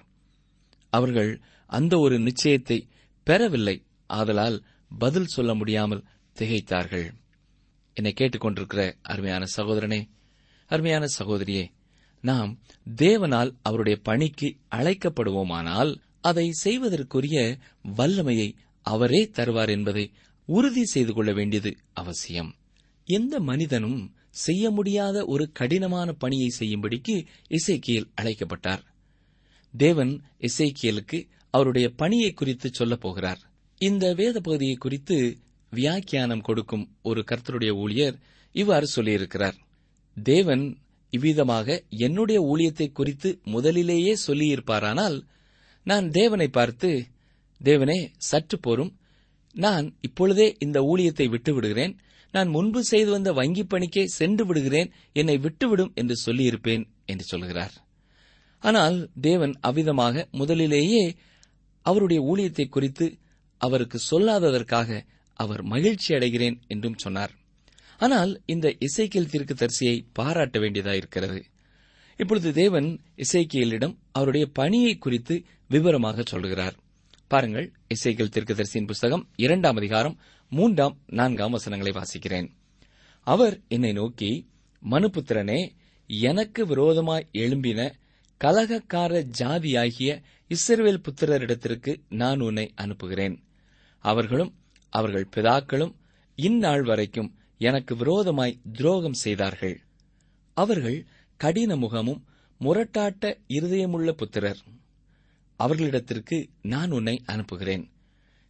அவர்கள் 0.90 1.42
அந்த 1.66 1.98
ஒரு 1.98 2.20
நிச்சயத்தை 2.20 2.88
பெறவில்லை. 3.24 3.86
ஆதலால் 4.08 4.64
பதில் 4.98 5.26
சொல்ல 5.26 5.54
முடியாமல் 5.54 6.06
திகைத்தார்கள். 6.36 7.08
என்னை 7.94 8.14
கேட்டுக்கொண்டிருக்கிற 8.18 8.94
அருமையான 9.02 9.46
சகோதரனே 9.56 10.02
அருமையான 10.66 11.06
சகோதரியே 11.20 11.66
நாம் 12.22 12.60
தேவனால் 12.96 13.52
அவருடைய 13.62 14.00
பணிக்கு 14.04 14.58
அழைக்கப்படுவோமானால் 14.76 15.92
அதை 16.24 16.48
செய்வதற்குரிய 16.64 17.38
வல்லமையை 17.98 18.50
அவரே 18.86 19.22
தருவார் 19.34 19.70
என்பதை 19.70 20.06
உறுதி 20.48 20.84
செய்து 20.86 21.12
கொள்ள 21.14 21.32
வேண்டியது 21.34 21.72
அவசியம். 21.94 22.52
எந்த 23.08 23.34
மனிதனும் 23.40 24.00
செய்ய 24.38 24.72
முடியாத 24.72 25.18
ஒரு 25.26 25.46
கடினமான 25.52 26.10
பணியை 26.14 26.50
செய்யும்படிக்கு 26.60 27.16
இசைக்கியல் 27.50 28.08
அழைக்கப்பட்டார். 28.16 28.84
தேவன் 29.74 30.14
இசைக்கியலுக்கு 30.40 31.20
அவருடைய 31.54 31.88
பணியை 31.92 32.32
குறித்து 32.32 32.68
சொல்லப் 32.72 33.00
போகிறார். 33.00 33.42
இந்த 33.82 34.06
வேத 34.14 34.36
பகுதியை 34.40 34.76
குறித்து 34.76 35.18
வியாக்கியானம் 35.72 36.42
கொடுக்கும் 36.42 36.86
ஒரு 37.02 37.22
கர்த்தருடைய 37.32 37.72
ஊழியர் 37.84 38.18
இவ்வாறு 38.56 38.88
சொல்லியிருக்கிறார். 38.96 39.58
தேவன் 40.18 40.66
இவ்விதமாக 41.14 41.68
என்னுடைய 41.98 42.40
ஊழியத்தை 42.52 42.88
குறித்து 42.92 43.30
முதலிலேயே 43.46 44.14
சொல்லியிருப்பாரானால் 44.28 45.18
நான் 45.84 46.10
தேவனை 46.10 46.48
பார்த்து 46.48 46.90
தேவனே 47.62 47.98
சற்று 48.18 48.60
போரும். 48.60 48.92
நான் 49.56 49.98
இப்பொழுதே 50.02 50.56
இந்த 50.60 50.82
ஊழியத்தை 50.82 51.30
விட்டு 51.30 51.54
விடுகிறேன் 51.54 52.00
நான் 52.32 52.48
முன்பு 52.48 52.84
செய்து 52.84 53.12
வந்த 53.12 53.32
வங்கிப் 53.32 53.70
பணிக்கே 53.70 54.06
சென்று 54.06 54.46
விடுகிறேன். 54.46 54.92
என்னை 55.14 55.38
விட்டுவிடும் 55.38 55.94
என்று 55.94 56.16
சொல்லியிருப்பேன் 56.26 56.84
என்று 57.06 57.24
சொல்கிறார். 57.24 57.74
ஆனால் 58.60 58.98
தேவன் 59.22 59.54
அவ்விதமாக 59.62 60.26
முதலிலேயே 60.32 61.04
அவருடைய 61.82 62.20
ஊழியத்தை 62.24 62.66
குறித்து 62.68 63.18
அவருக்கு 63.58 64.00
சொல்லாததற்காக 64.12 65.02
அவர் 65.34 65.62
மகிழ்ச்சி 65.64 66.14
அடைகிறேன் 66.14 66.58
என்றும் 66.68 66.98
சொன்னார். 66.98 67.34
ஆனால் 67.98 68.42
இந்த 68.46 68.76
இசைக்கியல் 68.80 69.32
தீர்க்கதரிசியை 69.32 69.96
பாராட்ட 70.14 70.60
வேண்டியதாயிருக்கிறது. 70.60 71.40
இப்பொழுது 72.20 72.54
தேவன் 72.54 72.90
இசைக்கியலிடம் 73.16 73.96
அவருடைய 74.14 74.46
பணியை 74.54 74.98
குறித்து 74.98 75.36
விவரமாக 75.68 76.24
சொல்கிறார். 76.26 76.76
பாருங்கள் 77.28 77.74
இசைகள் 77.88 78.34
தீர்க்கதரிசியின் 78.36 78.88
புஸ்தகம் 78.88 79.30
இரண்டாம் 79.36 79.76
அதிகாரம் 79.76 80.20
மூன்றாம் 80.50 80.98
நான்காம் 81.06 81.52
வசனங்களை 81.52 81.94
வாசிக்கிறேன். 81.94 82.48
அவர் 83.28 83.62
என்னை 83.68 83.92
நோக்கி 83.94 84.32
மனுபுத்திரனே 84.92 85.60
எனக்கு 86.08 86.66
விரோதமாய் 86.66 87.30
எழும்பின 87.34 87.92
கலகக்கார 88.42 89.26
ஜாதியாகிய 89.40 90.22
இஸ்ரவேல் 90.50 91.04
புத்திரரிடத்திற்கு 91.06 92.02
நான் 92.10 92.40
உன்னை 92.40 92.72
அனுப்புகிறேன். 92.76 93.36
அவர்களும் 94.04 94.54
அவர்கள் 94.90 95.28
பிதாக்களும் 95.36 95.94
இந்நாள் 96.36 96.84
வரைக்கும் 96.84 97.36
எனக்கு 97.58 97.96
விரோதமாய் 97.96 98.60
துரோகம் 98.74 99.22
செய்தார்கள். 99.24 99.76
அவர்கள் 100.58 101.06
கடின 101.38 101.76
முகமும் 101.76 102.22
முரட்டாட்ட 102.64 103.38
இருதயமுள்ள 103.48 104.12
புத்திரர் 104.12 104.62
அவர்களிடத்திற்கு 105.60 106.50
நான் 106.62 106.92
உன்னை 106.92 107.22
அனுப்புகிறேன். 107.26 107.92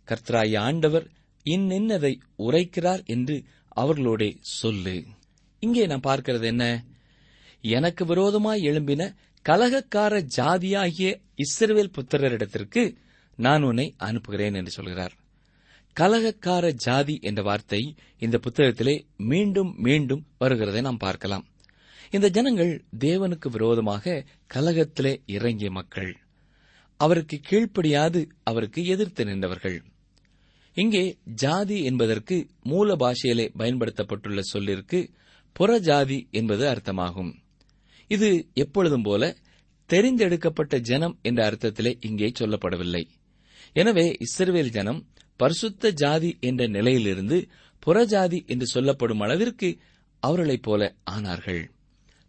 கர்த்தராய 0.07 0.57
ஆண்டவர் 0.57 1.07
இன்னென்னதை 1.45 2.13
உரைக்கிறார் 2.37 3.05
என்று 3.05 3.43
அவர்களோடே 3.75 4.37
சொல்லு. 4.39 5.03
இங்கே 5.59 5.85
நான் 5.85 6.07
பார்க்கிறது 6.07 6.43
என்ன? 6.43 6.83
எனக்கு 7.61 8.05
விரோதமாய் 8.05 8.61
எழும்பின 8.61 9.15
கலகக்கார 9.45 10.25
ஜாதியாகிய 10.35 11.21
இஸ்ரவேல் 11.37 11.93
புத்திரரிடத்திற்கு 11.97 12.95
நான் 13.35 13.63
உன்னை 13.63 13.93
அனுப்புகிறேன் 13.97 14.53
என்று 14.53 14.71
சொல்கிறார். 14.71 15.13
கலகக்கார 15.95 16.71
ஜாதி 16.71 17.19
என்ற 17.21 17.41
வார்த்தை 17.41 17.95
இந்த 18.19 18.39
புத்தகத்திலே 18.43 18.95
மீண்டும் 19.17 19.75
மீண்டும் 19.77 20.25
வருகிறதை 20.39 20.81
நாம் 20.81 20.97
பார்க்கலாம். 20.97 21.45
இந்த 22.15 22.29
ஜனங்கள் 22.29 22.71
தேவனுக்கு 22.99 23.47
விரோதமாக 23.49 24.23
கலகத்திலே 24.53 25.13
இறங்கிய 25.25 25.71
மக்கள். 25.71 26.11
அவருக்கு 26.97 27.37
கீழ்ப்படியாது 27.49 28.19
அவருக்கு 28.43 28.85
எதிர்த்து 28.85 29.25
நின்றவர்கள். 29.25 29.77
இங்கே 30.77 31.17
ஜாதி 31.25 31.83
என்பதற்கு 31.83 32.35
மூல 32.63 32.95
பாஷையிலே 32.95 33.47
பயன்படுத்தப்பட்டுள்ள 33.57 34.39
சொல்லிற்கு 34.39 34.99
புறஜாதி 35.59 36.19
என்பது 36.31 36.65
அர்த்தமாகும். 36.67 37.33
இது 38.07 38.49
எப்பொழுதும் 38.53 39.01
போல 39.01 39.35
தெரிந்தெடுக்கப்பட்ட 39.89 40.79
ஜனம் 40.79 41.19
என்ற 41.21 41.51
அர்த்தத்திலே 41.51 41.93
இங்கே 41.99 42.31
சொல்லப்படவில்லை. 42.39 43.03
எனவே 43.73 44.17
இஸ்ரவேல் 44.27 44.73
ஜனம் 44.77 45.03
பரிசுத்த 45.35 45.91
ஜாதி 45.91 46.37
என்ற 46.39 46.67
நிலையிலிருந்து 46.67 47.47
புறஜாதி 47.85 48.45
என்று 48.45 48.65
சொல்லப்படும் 48.65 49.19
அளவிற்கு 49.19 49.77
அவர்களைப் 50.19 50.61
போல 50.61 50.95
ஆனார்கள். 51.11 51.63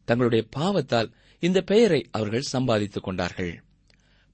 தங்களுடைய 0.04 0.46
பாவத்தால் 0.56 1.12
இந்த 1.38 1.62
பெயரை 1.62 2.08
அவர்கள் 2.10 2.40
சம்பாதித்துக் 2.40 3.02
கொண்டார்கள். 3.02 3.62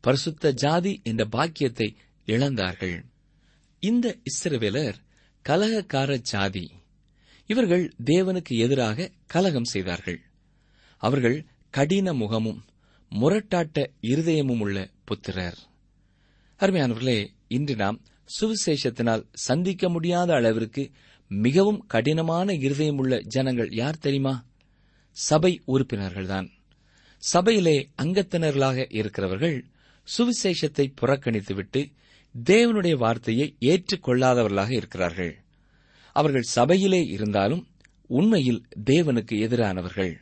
பரிசுத்த 0.01 0.51
ஜாதி 0.51 1.01
என்ற 1.05 1.25
பாக்கியத்தை 1.25 1.97
இழந்தார்கள். 2.27 3.03
இந்த 3.79 4.17
இஸ்ரவேலர் 4.23 4.95
கலகக்கார 5.49 6.17
ஜாதி. 6.17 6.71
இவர்கள் 7.47 7.95
தேவனுக்கு 8.05 8.49
எதிராக 8.49 9.11
கலகம் 9.27 9.65
செய்தார்கள். 9.65 10.21
அவர்கள் 10.97 11.47
கடின 11.71 12.13
முகமும் 12.13 12.65
முரட்டாட்ட 13.11 13.87
இருதயமும் 14.01 14.59
உள்ள 14.59 14.91
புத்திரர். 15.05 15.59
அருமையானவர்களே 16.61 17.27
இன்று 17.49 17.77
நாம் 17.77 18.01
சுவிசேஷத்தினால் 18.41 19.25
சந்திக்க 19.33 19.89
முடியாத 19.89 20.35
அளவிற்கு 20.35 20.91
மிகவும் 21.29 21.87
கடினமான 21.87 22.53
இருதயமுள்ள 22.53 23.21
ஜனங்கள் 23.21 23.71
யார் 23.71 23.99
தெரியுமா? 23.99 24.49
சபை 25.11 25.63
உறுப்பினர்கள்தான். 25.69 26.49
சபையிலே 27.19 27.89
அங்கத்தினர்களாக 28.03 28.87
இருக்கிறவர்கள் 28.95 29.65
சுவிசேஷத்தை 30.19 30.93
புறக்கணித்துவிட்டு 31.01 31.93
தேவனுடைய 32.45 32.95
வார்த்தையை 32.97 33.57
ஏற்றுக்கொள்ளாதவர்களாக 33.61 34.71
இருக்கிறார்கள். 34.71 35.39
அவர்கள் 36.13 36.43
சபையிலே 36.43 37.03
இருந்தாலும் 37.03 37.69
உண்மையில் 38.07 38.67
தேவனுக்கு 38.91 39.31
எதிரானவர்கள். 39.31 40.17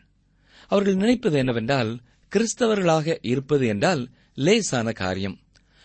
அவர்கள் 0.68 0.95
நினைப்பது 0.95 1.38
என்னவென்றால் 1.38 2.00
கிறிஸ்தவர்களாக 2.33 3.18
இருப்பது 3.21 3.66
என்றால் 3.66 4.09
லேசான 4.35 4.92
காரியம். 4.92 5.38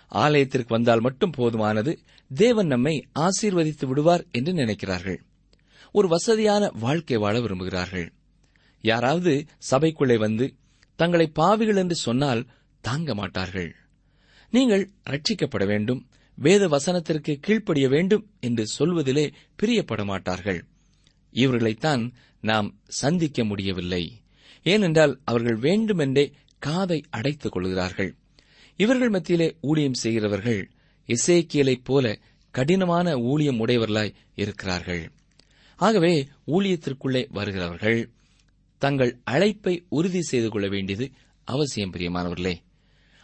ஆலயத்திற்கு 0.08 0.74
வந்தால் 0.74 1.00
மட்டும் 1.00 1.34
போதுமானது 1.38 1.98
தேவன் 2.34 2.68
நம்மை 2.68 3.08
ஆசீர்வதித்து 3.20 3.86
விடுவார் 3.86 4.26
என்று 4.32 4.54
நினைக்கிறார்கள். 4.54 5.18
ஒரு 5.92 6.08
வசதியான 6.08 6.72
வாழ்க்கை 6.74 7.18
வாழ 7.18 7.40
விரும்புகிறார்கள். 7.40 8.10
யாராவது 8.84 9.46
சபைக்குள்ளே 9.72 10.18
வந்து 10.18 10.56
தங்களை 10.96 11.28
பாவிகள் 11.28 11.76
என்று 11.76 11.96
சொன்னால் 11.96 12.48
தாங்க 12.82 13.16
மாட்டார்கள். 13.16 13.76
நீங்கள் 14.52 14.92
ரட்சிக்கப்பட 15.10 15.66
வேண்டும் 15.66 16.08
வேத 16.36 16.68
வசனத்திற்கு 16.68 17.40
கீழ்ப்படிய 17.40 17.90
வேண்டும் 17.90 18.30
என்று 18.40 18.68
சொல்வதிலே 18.68 19.32
பிரியப்பட 19.56 20.06
மாட்டார்கள். 20.06 20.66
இவர்களைத்தான் 21.34 22.14
நாம் 22.42 22.70
சந்திக்க 22.88 23.44
முடியவில்லை. 23.44 24.22
ஏனென்றால் 24.64 25.22
அவர்கள் 25.24 25.56
வேண்டுமென்றே 25.56 26.32
காதை 26.60 27.04
அடைத்துக் 27.10 27.52
கொள்கிறார்கள். 27.52 28.16
இவர்கள் 28.76 29.10
மத்தியிலே 29.10 29.56
ஊழியம் 29.62 30.00
செய்கிறவர்கள் 30.04 30.70
இசைக்கியலைப் 31.10 31.84
போல 31.84 32.20
கடினமான 32.52 33.18
ஊழியம் 33.18 33.68
உடையவர்களாய் 33.68 34.16
இருக்கிறார்கள். 34.36 35.12
ஆகவே 35.80 36.28
ஊழியத்திற்குள்ளே 36.48 37.24
வருகிறவர்கள் 37.30 38.02
தங்கள் 38.84 39.12
அழைப்பை 39.24 39.74
உறுதி 39.90 40.22
செய்து 40.22 40.50
கொள்ள 40.50 40.68
வேண்டியது 40.68 41.06
அவசியம் 41.48 41.94
பிரியமானவர்களே. 41.94 42.56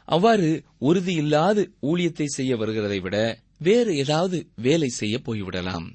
அவ்வாறு 0.07 0.49
உறுதியில்லாது 0.81 1.61
ஊழியத்தை 1.81 2.25
செய்ய 2.25 2.51
வருகிறதை 2.55 2.99
விட 3.01 3.17
வேறு 3.57 3.91
ஏதாவது 3.95 4.37
வேலை 4.55 4.89
செய்ய 4.99 5.15
போய்விடலாம். 5.25 5.87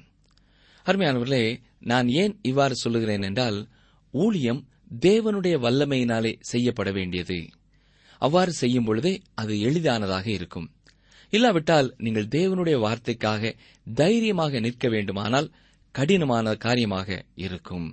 அருமையானவர்களே 0.85 1.43
நான் 1.79 2.07
ஏன் 2.07 2.33
இவ்வாறு 2.41 2.75
சொல்லுகிறேன் 2.75 3.21
என்றால் 3.21 3.59
ஊழியம் 4.13 4.61
தேவனுடைய 5.01 5.55
வல்லமையினாலே 5.65 6.31
செய்யப்பட 6.51 6.89
வேண்டியது. 6.91 7.39
அவ்வாறு 8.21 8.51
செய்யும் 8.53 8.85
பொழுதே 8.85 9.13
அது 9.33 9.53
எளிதானதாக 9.59 10.27
இருக்கும். 10.29 10.67
இல்லாவிட்டால் 11.33 11.87
நீங்கள் 11.97 12.31
தேவனுடைய 12.37 12.77
வார்த்தைக்காக 12.85 13.53
தைரியமாக 13.87 14.59
நிற்க 14.59 14.87
வேண்டுமானால் 14.89 15.51
கடினமான 15.95 16.55
காரியமாக 16.55 17.09
இருக்கும். 17.35 17.87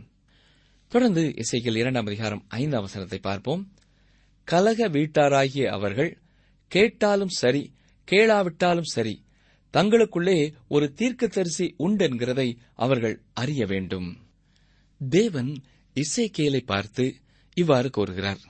தொடர்ந்து 0.93 1.23
இசைகள் 1.35 1.77
இரண்டாம் 1.77 2.07
அதிகாரம் 2.07 2.45
ஐந்தாம் 2.49 2.81
வசனத்தை 2.81 3.19
பார்ப்போம். 3.19 3.73
கலக 4.45 4.89
வீட்டாராகிய 4.89 5.67
அவர்கள் 5.67 6.11
கேட்டாலும் 6.67 7.29
சரி 7.29 7.63
கேளாவிட்டாலும் 8.09 8.91
சரி 8.95 9.15
தங்களுக்குள்ளே 9.75 10.55
ஒரு 10.69 10.93
தீர்க்கதரிசி 10.93 11.75
உண்டென்கிறதை 11.79 12.57
அவர்கள் 12.75 13.23
அறிய 13.33 13.67
வேண்டும். 13.67 14.09
தேவன் 15.11 15.63
இசைக்கேலை 15.97 16.63
பார்த்து 16.65 17.15
இவ்வாறு 17.57 17.91
கூறுகிறார் 17.91 18.43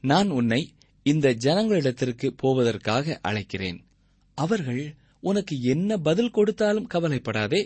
நான் 0.00 0.30
உன்னை 0.30 0.74
இந்த 1.02 1.34
ஜனங்களிடத்திற்கு 1.34 2.28
போவதற்காக 2.36 3.20
அழைக்கிறேன். 3.28 3.80
அவர்கள் 4.34 4.94
உனக்கு 5.20 5.60
என்ன 5.60 5.96
பதில் 5.96 6.30
கொடுத்தாலும் 6.30 6.86
கவலைப்படாதே. 6.86 7.62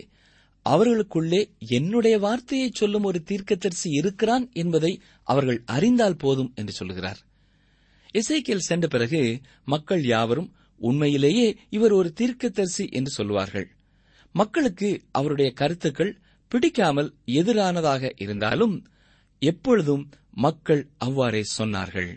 அவர்களுக்குள்ளே 0.65 1.41
என்னுடைய 1.67 2.19
வார்த்தையை 2.19 2.71
சொல்லும் 2.73 3.03
ஒரு 3.03 3.23
தீர்க்கதரிசி 3.23 3.89
இருக்கிறான் 3.91 4.49
என்பதை 4.53 5.01
அவர்கள் 5.23 5.63
அறிந்தால் 5.65 6.15
போதும் 6.15 6.51
என்று 6.55 6.71
சொல்லுகிறார் 6.71 7.19
இசைக்கியல் 8.13 8.67
சென்ற 8.67 8.87
பிறகு 8.87 9.21
மக்கள் 9.65 10.03
யாவரும் 10.03 10.49
உண்மையிலேயே 10.81 11.47
இவர் 11.69 11.91
ஒரு 11.91 12.13
தீர்க்கதரிசி 12.13 12.85
என்று 12.89 13.11
சொல்லுவார்கள். 13.11 13.67
மக்களுக்கு 14.31 14.89
அவருடைய 15.11 15.51
கருத்துக்கள் 15.51 16.13
பிடிக்காமல் 16.51 17.09
எதிரானதாக 17.25 18.11
இருந்தாலும் 18.15 18.75
எப்பொழுதும் 19.41 20.03
மக்கள் 20.31 20.81
அவ்வாறே 20.97 21.43
சொன்னார்கள். 21.57 22.11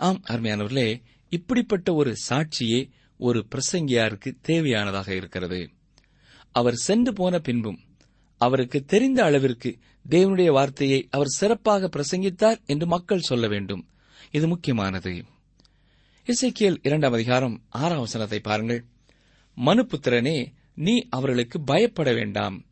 ஆம் 0.00 0.20
அருமையானவர்களே 0.28 0.88
இப்படிப்பட்ட 1.32 1.94
ஒரு 1.94 2.12
சாட்சியே 2.28 2.80
ஒரு 3.20 3.46
பிரசங்கியாருக்கு 3.52 4.30
தேவையானதாக 4.48 5.08
இருக்கிறது. 5.08 5.60
அவர் 6.58 6.74
சென்று 6.74 7.12
போன 7.12 7.38
பின்பும் 7.38 7.78
அவருக்கு 8.38 8.84
தெரிந்த 8.84 9.24
அளவிற்கு 9.24 9.78
தேவனுடைய 10.08 10.50
வார்த்தையை 10.50 11.06
அவர் 11.10 11.26
சிறப்பாக 11.26 11.88
பிரசங்கித்தார் 11.88 12.64
என்று 12.66 12.86
மக்கள் 12.86 13.20
சொல்ல 13.20 13.48
வேண்டும். 13.48 13.88
இது 14.30 14.48
முக்கியமானது. 14.48 15.24
இசைக்கியல் 16.24 16.78
இரண்டாம் 16.82 17.12
அதிகாரம் 17.12 17.62
ஆறாம் 17.68 17.98
வசனத்தை 17.98 18.40
பாருங்கள். 18.40 18.84
மனுபுத்திரனே 19.56 20.46
நீ 20.74 21.06
அவர்களுக்கு 21.10 21.60
பயப்பட 21.60 22.12
வேண்டாம். 22.12 22.64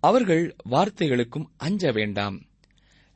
அவர்கள் 0.00 0.56
வார்த்தைகளுக்கும் 0.70 1.46
அஞ்ச 1.56 1.92
வேண்டாம். 1.92 2.42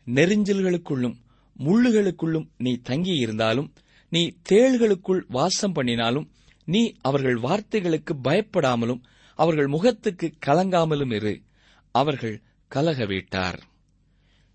நெறிஞ்சல்களுக்குள்ளும் 0.07 1.17
முள்ளுகளுக்குள்ளும் 1.59 2.49
நீ 2.57 2.81
தங்கியிருந்தாலும் 2.89 3.69
நீ 4.09 4.33
தேள்களுக்குள் 4.49 5.25
வாசம் 5.29 5.73
பண்ணினாலும் 5.73 6.31
நீ 6.65 6.95
அவர்கள் 7.01 7.37
வார்த்தைகளுக்கு 7.37 8.11
பயப்படாமலும் 8.25 9.01
அவர்கள் 9.35 9.67
முகத்துக்கு 9.67 10.33
கலங்காமலும் 10.47 11.15
இரு. 11.15 11.43
அவர்கள் 11.91 12.43
கலக 12.69 13.05
வீட்டார் 13.05 13.63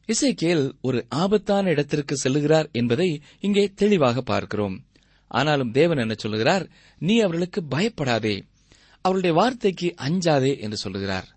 இசைக்கேல் 0.07 0.71
ஒரு 0.81 1.05
ஆபத்தான 1.09 1.69
இடத்திற்கு 1.69 2.15
செல்லுகிறார் 2.23 2.71
என்பதை 2.71 3.21
இங்கே 3.39 3.71
தெளிவாக 3.75 4.21
பார்க்கிறோம். 4.21 4.85
ஆனாலும் 5.27 5.71
தேவன் 5.71 5.97
என்ன 5.97 6.13
சொல்லுகிறார்? 6.17 6.69
நீ 6.97 7.19
அவர்களுக்கு 7.19 7.63
பயப்படாதே. 7.63 8.43
அவருடைய 9.01 9.35
வார்த்தைக்கு 9.35 9.95
அஞ்சாதே 9.97 10.59
என்று 10.59 10.77
சொல்லுகிறார். 10.77 11.27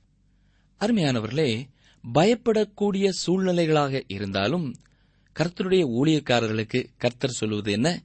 அருமையானவர்களே 0.80 1.64
பயப்படக்கூடிய 2.14 3.08
சூழ்நிலைகளாக 3.26 4.02
இருந்தாலும் 4.08 4.74
கர்த்தருடைய 5.36 5.84
ஊழியக்காரர்களுக்கு 6.00 6.84
கர்த்தர் 6.96 7.30
சொல்லுவது 7.30 7.72
என்ன? 7.72 8.02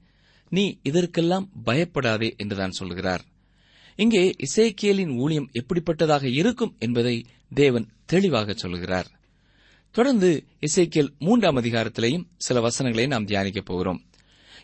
நீ 0.48 0.78
இதற்கெல்லாம் 0.82 1.50
பயப்படாதே 1.64 2.34
என்றுதான் 2.36 2.70
சொல்கிறார் 2.70 3.24
இங்கே 4.00 4.34
இசைக்கியலின் 4.38 5.16
ஊழியம் 5.16 5.50
எப்படிப்பட்டதாக 5.52 6.24
இருக்கும் 6.32 6.76
என்பதை 6.78 7.26
தேவன் 7.54 7.88
தெளிவாக 8.06 8.52
சொல்கிறார். 8.52 9.08
தொடர்ந்து 9.90 10.44
இசைக்கியல் 10.60 11.10
மூன்றாம் 11.18 11.56
அதிகாரத்திலேயும் 11.56 12.26
சில 12.36 12.60
வசனங்களை 12.60 13.06
நாம் 13.08 13.26
தியானிக்கப் 13.26 13.64
போகிறோம். 13.64 14.04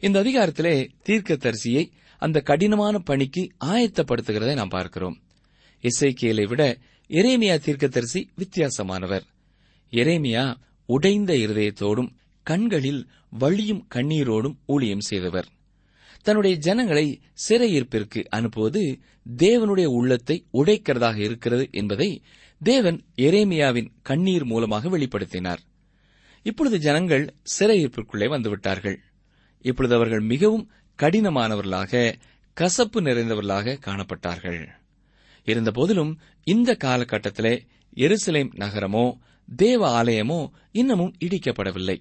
இந்த 0.01 0.23
அதிகாரத்திலே 0.23 0.89
தீர்க்கதரிசியை 1.09 1.91
அந்த 2.19 2.41
கடினமான 2.41 2.99
பணிக்கு 2.99 3.53
ஆயத்தப்படுத்துகிறதை 3.65 4.55
நாம் 4.55 4.69
பார்க்கிறோம். 4.69 5.23
இசைக்கியலை 5.83 6.47
விட 6.49 6.79
எரேமியா 7.09 7.59
தீர்க்கதரிசி 7.59 8.31
வித்தியாசமானவர். 8.37 9.23
எரேமியா 9.91 10.55
உடைந்த 10.87 11.33
இருதயத்தோடும் 11.33 12.11
கண்களில் 12.43 13.09
வழியும் 13.31 13.87
கண்ணீரோடும் 13.95 14.57
ஊழியம் 14.67 15.01
செய்தவர். 15.01 15.49
தன்னுடைய 16.25 16.57
ஜனங்களை 16.57 17.07
சிறையிருப்பிற்கு 17.49 18.21
அனுப்புவது 18.29 18.83
தேவனுடைய 19.37 19.89
உள்ளத்தை 19.99 20.37
உடைக்கிறதாக 20.53 21.17
இருக்கிறது 21.17 21.65
என்பதை 21.71 22.23
தேவன் 22.61 22.99
எரேமியாவின் 23.17 23.89
கண்ணீர் 24.03 24.45
மூலமாக 24.45 24.91
வெளிப்படுத்தினார். 24.99 25.63
இப்பொழுது 26.43 26.79
ஜனங்கள் 26.79 27.25
சிறையிருப்பிற்குள்ளே 27.59 28.29
வந்துவிட்டார்கள். 28.35 28.97
இப்பொழுது 29.65 29.95
அவர்கள் 29.95 30.25
மிகவும் 30.33 30.65
கடினமானவர்களாக 30.99 32.15
கசப்பு 32.57 33.03
நிறைந்தவர்களாக 33.03 33.77
காணப்பட்டார்கள். 33.87 34.61
இருந்தபோதிலும் 35.47 36.13
இந்த 36.45 36.77
காலகட்டத்திலே 36.85 37.55
எருசலேம் 37.97 38.53
நகரமோ 38.57 39.07
தேவ 39.57 40.03
ஆலயமோ 40.03 40.41
இன்னமும் 40.73 41.15
இடிக்கப்படவில்லை. 41.25 41.99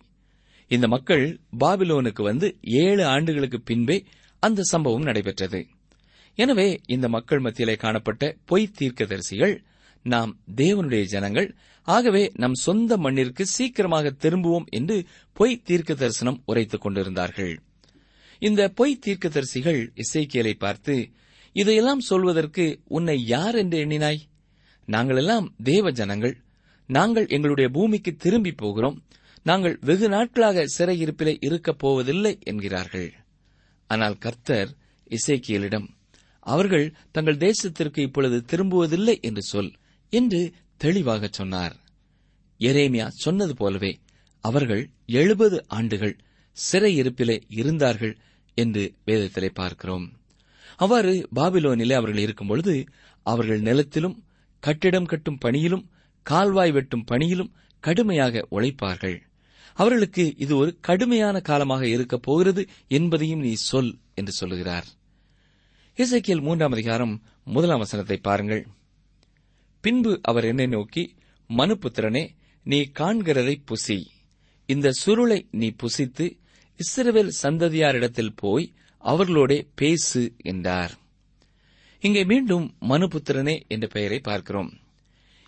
இந்த 0.74 0.88
மக்கள் 0.88 1.24
பாபிலோனுக்கு 1.60 2.22
வந்து 2.22 2.48
ஏழு 2.62 3.04
ஆண்டுகளுக்கு 3.06 3.62
பின்பே 3.62 3.98
அந்த 4.40 4.62
சம்பவம் 4.62 5.02
நடைபெற்றது. 5.02 5.60
எனவே 6.36 6.68
இந்த 6.86 7.10
மக்கள் 7.10 7.40
மத்தியிலே 7.40 7.76
காணப்பட்ட 7.76 8.38
பொய் 8.46 8.74
தீர்க்கதரிசிகள் 8.80 9.54
நாம் 10.06 10.32
தேவனுடைய 10.56 11.04
ஜனங்கள். 11.04 11.50
ஆகவே 11.88 12.32
நம் 12.36 12.54
சொந்த 12.54 12.98
மண்ணிற்கு 12.98 13.46
சீக்கிரமாக 13.46 14.14
திரும்புவோம் 14.20 14.66
என்று 14.70 14.98
பொய் 15.34 15.62
தீர்க்க 15.62 15.94
தரிசனம் 15.94 16.42
உரைத்துக் 16.46 16.82
கொண்டிருந்தார்கள். 16.82 17.54
இந்த 18.40 18.62
பொய் 18.70 19.00
தீர்க்கதரிசிகள் 19.06 19.82
இசைக்கியலை 19.96 20.54
பார்த்து 20.54 20.96
இதையெல்லாம் 21.56 22.00
சொல்வதற்கு 22.00 22.66
உன்னை 22.88 23.18
யார் 23.26 23.56
என்று 23.56 23.86
எண்ணினாய்? 23.86 24.22
நாங்களெல்லாம் 24.88 25.48
தேவ 25.64 25.92
ஜனங்கள். 25.92 26.36
நாங்கள் 26.90 27.28
எங்களுடைய 27.28 27.70
பூமிக்கு 27.70 28.12
திரும்பி 28.16 28.52
போகிறோம். 28.52 28.98
நாங்கள் 29.44 29.80
வெகு 29.82 30.10
நாட்களாக 30.10 30.66
சிறையிருப்பிலே 30.78 31.38
இருக்கப் 31.40 31.80
போவதில்லை 31.80 32.40
என்கிறார்கள். 32.44 33.14
ஆனால் 33.88 34.18
கர்த்தர் 34.18 34.70
இசைக்கியலிடம் 35.10 35.88
அவர்கள் 36.40 36.94
தங்கள் 37.12 37.38
தேசத்திற்கு 37.38 38.00
இப்பொழுது 38.00 38.38
திரும்புவதில்லை 38.52 39.20
என்று 39.20 39.42
சொல் 39.42 39.72
என்று 40.10 40.54
தெளிவாக 40.78 41.30
சொன்னார். 41.32 41.76
எரேமியா 42.60 43.08
சொன்னது 43.08 43.54
போலவே 43.56 44.00
அவர்கள் 44.40 44.90
எழுபது 45.06 45.58
ஆண்டுகள் 45.68 46.16
சிறையிருப்பிலே 46.58 47.42
இருந்தார்கள் 47.48 48.18
என்று 48.58 48.96
வேதத்திலே 49.06 49.50
பார்க்கிறோம். 49.54 50.06
அவ்வாறு 50.78 51.30
பாபிலோனிலே 51.36 51.94
அவர்கள் 51.94 52.22
இருக்கும்பொழுது 52.22 52.84
அவர்கள் 53.26 53.62
நிலத்திலும் 53.62 54.18
கட்டிடம் 54.60 55.06
கட்டும் 55.06 55.38
பணியிலும் 55.38 55.86
கால்வாய் 56.26 56.72
வெட்டும் 56.72 57.04
பணியிலும் 57.04 57.54
கடுமையாக 57.80 58.48
உழைப்பார்கள். 58.52 59.18
அவர்களுக்கு 59.74 60.34
இது 60.38 60.56
ஒரு 60.56 60.78
கடுமையான 60.80 61.40
காலமாக 61.40 61.88
இருக்கப் 61.88 62.22
போகிறது 62.22 62.66
என்பதையும் 62.88 63.40
நீ 63.40 63.54
சொல் 63.54 63.92
என்று 64.14 64.32
சொல்லுகிறார். 64.32 64.88
இசைக்கியல் 65.98 66.42
மூன்றாம் 66.42 66.72
அதிகாரம் 66.72 67.24
முதலாம் 67.44 67.80
வசனத்தை 67.80 68.18
பாருங்கள். 68.18 68.68
பின்பு 69.82 70.20
அவர் 70.24 70.46
என்னை 70.46 70.68
நோக்கி 70.68 71.04
மனுபுத்திரனே 71.50 72.24
நீ 72.64 72.80
காண்கிறதை 73.00 73.56
புசி. 73.72 73.98
இந்த 74.66 74.92
சுருளை 75.06 75.46
நீ 75.52 75.76
புசித்து 75.84 76.26
இஸ்ரவேல் 76.80 77.32
சந்ததியாரிடத்தில் 77.44 78.36
போய் 78.36 78.74
அவர்களோடே 79.04 79.68
பேசு 79.76 80.34
என்றார். 80.44 80.94
இங்கே 82.04 82.24
மீண்டும் 82.24 82.76
மனுபுத்திரனே 82.82 83.56
என்ற 83.68 83.88
பெயரை 83.88 84.20
பார்க்கிறோம். 84.20 84.72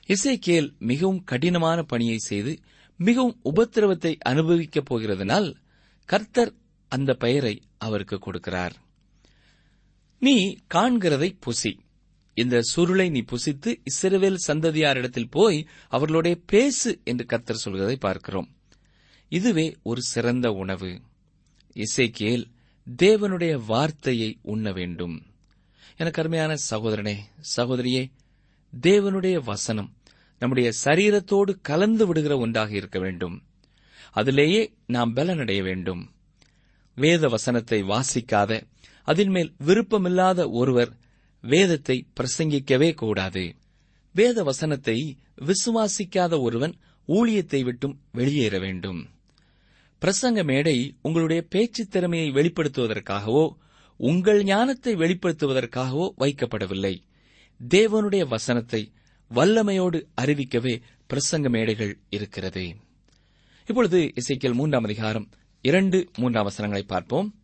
இசைக்கேல் 0.09 0.69
மிகவும் 0.79 1.23
கடினமான 1.23 1.83
பணியை 1.83 2.17
செய்து 2.17 2.53
மிகவும் 2.97 3.41
உபத்திரவத்தை 3.55 4.17
அனுபவிக்கப் 4.19 4.93
போகிறதுனால் 4.93 5.55
கர்த்தர் 6.05 6.53
அந்த 6.87 7.13
பெயரை 7.13 7.61
அவருக்கு 7.77 8.15
கொடுக்கிறார். 8.15 8.71
நீ 10.19 10.57
காண்கிறதை 10.73 11.37
புசி. 11.45 11.77
இந்த 12.33 12.61
சுருளை 12.75 13.09
நீ 13.09 13.23
புசித்து 13.31 13.81
இஸ்ரவேல் 13.83 14.37
சந்ததியாரிடத்தில் 14.47 15.31
போய் 15.31 15.67
அவர்களோட 15.91 16.41
பேசு 16.45 17.01
என்று 17.03 17.25
கர்த்தர் 17.25 17.61
சொல்கிறதை 17.65 17.95
பார்க்கிறோம். 17.95 18.55
இதுவே 19.29 19.75
ஒரு 19.83 20.01
சிறந்த 20.01 20.51
உணவு. 20.51 21.01
இசைக்கேல் 21.73 22.51
தேவனுடைய 23.01 23.65
வார்த்தையை 23.65 24.39
உண்ண 24.41 24.71
வேண்டும். 24.71 25.25
எனக்கு 25.97 26.21
அருமையான 26.21 26.55
சகோதரனே 26.69 27.15
சகோதரியே 27.57 28.11
தேவனுடைய 28.81 29.43
வசனம் 29.43 29.94
நம்முடைய 30.39 30.71
சரீரத்தோடு 30.83 31.55
கலந்து 31.61 32.07
விடுகிற 32.07 32.37
ஒன்றாக 32.37 32.75
இருக்க 32.75 32.99
வேண்டும். 32.99 33.43
அதிலேயே 34.11 34.73
நாம் 34.85 35.15
பலனடைய 35.15 35.61
வேண்டும். 35.63 36.11
வேத 36.95 37.27
வசனத்தை 37.27 37.83
வாசிக்காத 37.83 38.61
அதன் 39.03 39.29
மேல் 39.29 39.55
விருப்பமில்லாத 39.65 40.49
ஒருவர் 40.51 40.93
வேதத்தை 41.41 42.07
பிரசங்கிக்கவே 42.13 42.93
கூடாது. 42.93 43.55
வேத 44.13 44.43
வசனத்தை 44.43 45.17
விசுவாசிக்காத 45.41 46.41
ஒருவன் 46.41 46.75
ஊழியத்தை 47.07 47.63
விட்டும் 47.63 47.99
வெளியேற 48.11 48.59
வேண்டும். 48.59 49.09
பிரசங்க 50.01 50.43
மேடை 50.43 50.95
உங்களுடைய 51.01 51.41
பேச்சுத் 51.41 51.91
திறமையை 51.91 52.31
வெளிப்படுத்துவதற்காகவோ 52.31 53.55
உங்கள் 53.97 54.43
ஞானத்தை 54.43 54.95
வெளிப்படுத்துவதற்காகவோ 54.95 56.09
வைக்கப்படவில்லை. 56.19 57.03
தேவனுடைய 57.69 58.27
வசனத்தை 58.27 58.91
வல்லமையோடு 59.33 60.07
அறிவிக்கவே 60.21 60.81
பிரசங்க 61.09 61.49
மேடைகள் 61.49 61.99
இருக்கிறது. 62.09 62.75
இப்பொழுது 63.67 64.13
இசைக்கியல் 64.15 64.53
மூன்றாம் 64.53 64.83
அதிகாரம் 64.83 65.29
இரண்டு 65.61 66.09
மூன்றாம் 66.17 66.43
வசனங்களை 66.43 66.85
பார்ப்போம். 66.87 67.35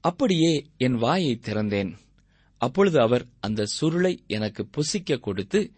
அப்படியே 0.00 0.66
என் 0.76 0.94
வாயை 0.94 1.40
திறந்தேன். 1.42 1.92
அப்பொழுது 2.58 3.00
அவர் 3.00 3.26
அந்த 3.40 3.64
சுருளை 3.80 4.26
எனக்கு 4.26 4.66
புசிக்க 4.66 5.16
கொடுத்து 5.16 5.72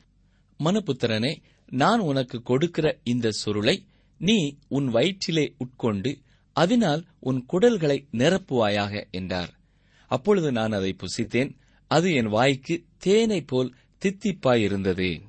மனப்புத்திரனே 0.65 1.43
நான் 1.71 2.01
உனக்கு 2.01 2.43
கொடுக்கிற 2.43 3.01
இந்த 3.03 3.31
சுருளை 3.45 3.85
நீ 4.19 4.59
உன் 4.69 4.89
வயிற்றிலே 4.89 5.55
உட்கொண்டு 5.57 6.19
அதனால் 6.53 7.07
உன் 7.19 7.45
குடல்களை 7.53 8.07
நிரப்புவாயாக 8.13 9.11
என்றார். 9.11 9.59
அப்பொழுது 10.07 10.53
நான் 10.53 10.73
அதை 10.73 10.97
புசித்தேன். 10.97 11.57
அது 11.87 12.13
என் 12.13 12.27
வாய்க்கு 12.27 12.85
தேனை 12.99 13.41
போல் 13.41 13.75
தித்திப்பாயிருந்தது. 14.03 15.21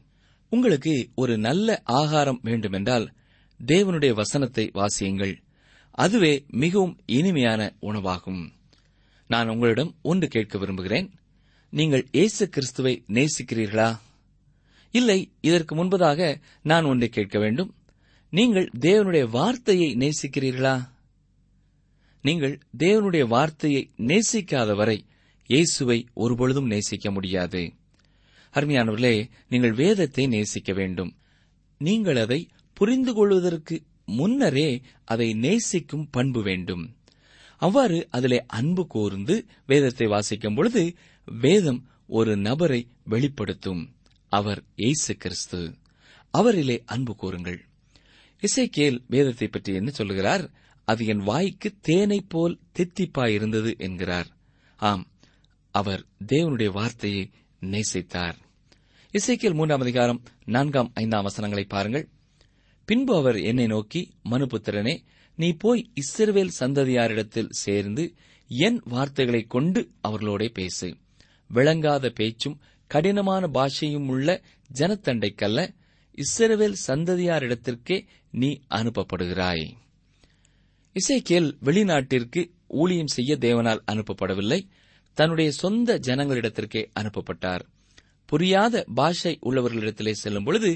உங்களுக்கு 0.49 1.09
ஒரு 1.15 1.37
நல்ல 1.37 1.81
ஆகாரம் 1.83 2.39
வேண்டுமென்றால் 2.43 3.13
தேவனுடைய 3.65 4.13
வசனத்தை 4.13 4.71
வாசியுங்கள். 4.73 5.35
அதுவே 5.91 6.45
மிகவும் 6.47 6.99
இனிமையான 7.05 7.73
உணவாகும். 7.79 8.53
நான் 9.27 9.49
உங்களிடம் 9.49 9.95
ஒன்று 10.01 10.27
கேட்க 10.27 10.57
விரும்புகிறேன். 10.57 11.13
நீங்கள் 11.69 12.07
இயேசு 12.11 12.49
கிறிஸ்துவை 12.49 13.03
நேசிக்கிறீர்களா? 13.07 13.99
இல்லை 14.91 15.31
இதற்கு 15.41 15.75
முன்பதாக 15.75 16.41
நான் 16.61 16.83
ஒன்றை 16.83 17.09
கேட்க 17.09 17.39
வேண்டும். 17.39 17.75
நீங்கள் 18.29 18.69
தேவனுடைய 18.79 19.29
வார்த்தையை 19.29 19.95
நேசிக்கிறீர்களா? 19.95 20.89
நீங்கள் 22.21 22.59
தேவனுடைய 22.77 23.27
வார்த்தையை 23.27 23.89
நேசிக்காத 23.97 24.75
வரை 24.75 25.05
இயேசுவை 25.45 26.07
ஒருபொழுதும் 26.13 26.65
நேசிக்க 26.65 27.11
முடியாது. 27.11 27.73
அருமையானவர்களே 28.53 29.15
நீங்கள் 29.49 29.73
வேதத்தை 29.73 30.27
நேசிக்க 30.27 30.73
வேண்டும். 30.73 31.11
நீங்கள் 31.81 32.15
அதை 32.15 32.49
புரிந்து 32.73 33.13
கொள்வதற்கு 33.13 33.75
முன்னரே 34.05 34.81
அதை 35.05 35.33
நேசிக்கும் 35.33 36.09
பண்பு 36.09 36.41
வேண்டும். 36.41 36.83
அவ்வாறு 37.57 38.07
அதிலே 38.09 38.39
அன்பு 38.59 38.83
கூர்ந்து 38.87 39.35
வேதத்தை 39.65 40.07
வாசிக்கும் 40.07 40.55
பொழுது 40.55 40.83
வேதம் 41.27 41.81
ஒரு 42.07 42.37
நபரை 42.37 42.81
வெளிப்படுத்தும். 43.03 43.83
அவர் 44.31 44.61
இயேசு 44.75 45.17
கிறிஸ்து. 45.17 45.61
அவரிலே 46.33 46.77
அன்பு 46.85 47.15
கூறுங்கள் 47.15 47.59
இசைக்கேல் 48.43 48.97
வேதத்தை 49.07 49.47
பற்றி 49.47 49.73
என்ன 49.73 49.89
சொல்லுகிறார்? 49.91 50.43
அது 50.87 51.05
என் 51.05 51.23
வாய்க்கு 51.23 51.69
தேனை 51.81 52.19
போல் 52.21 52.59
தித்திப்பாயிருந்தது 52.77 53.71
என்கிறார். 53.77 54.29
ஆம் 54.79 55.05
அவர் 55.75 56.01
தேவனுடைய 56.27 56.71
வார்த்தையை 56.71 57.31
நேசித்தார். 57.61 58.37
இசைக்கியல் 59.17 59.53
மூன்றாம் 59.53 59.81
அதிகாரம் 59.81 60.23
நான்காம் 60.45 60.91
ஐந்தாம் 60.93 61.23
வசனங்களை 61.23 61.63
பாருங்கள். 61.63 62.09
பின்பு 62.85 63.15
அவர் 63.15 63.39
என்னை 63.39 63.67
நோக்கி 63.67 64.13
மனுபுத்திரனே 64.29 64.99
நீ 65.35 65.51
போய் 65.51 65.91
இஸ்ரவேல் 65.93 66.49
சந்ததியாரிடத்தில் 66.59 67.47
சேர்ந்து 67.49 68.13
என் 68.47 68.81
வார்த்தைகளைக் 68.83 69.49
கொண்டு 69.49 69.91
அவர்களோட 70.07 70.49
பேசு. 70.53 70.97
விளங்காத 71.47 72.09
பேச்சும் 72.09 72.61
கடினமான 72.87 73.47
பாஷையும் 73.53 74.07
உள்ள 74.07 74.41
ஜனத்தண்டைக்கல்ல 74.79 75.75
இஸ்ரவேல் 76.15 76.73
சந்ததியாரிடத்திற்கே 76.87 78.05
நீ 78.31 78.59
அனுப்பப்படுகிறாய். 78.69 79.71
இசைக்கேல் 80.93 81.57
வெளிநாட்டிற்கு 81.63 82.51
ஊழியம் 82.67 83.07
செய்ய 83.07 83.35
தேவனால் 83.35 83.79
அனுப்பப்படவில்லை. 83.91 84.67
தன்னுடைய 85.13 85.51
சொந்த 85.51 85.99
ஜனங்களிடத்திற்கே 85.99 86.85
அனுப்பப்பட்டார். 86.99 87.71
புரியாத 88.33 88.75
பாஷை 88.95 89.39
உள்ளவர்களிடத்திலே 89.45 90.11
செல்லும் 90.11 90.43
பொழுது 90.43 90.69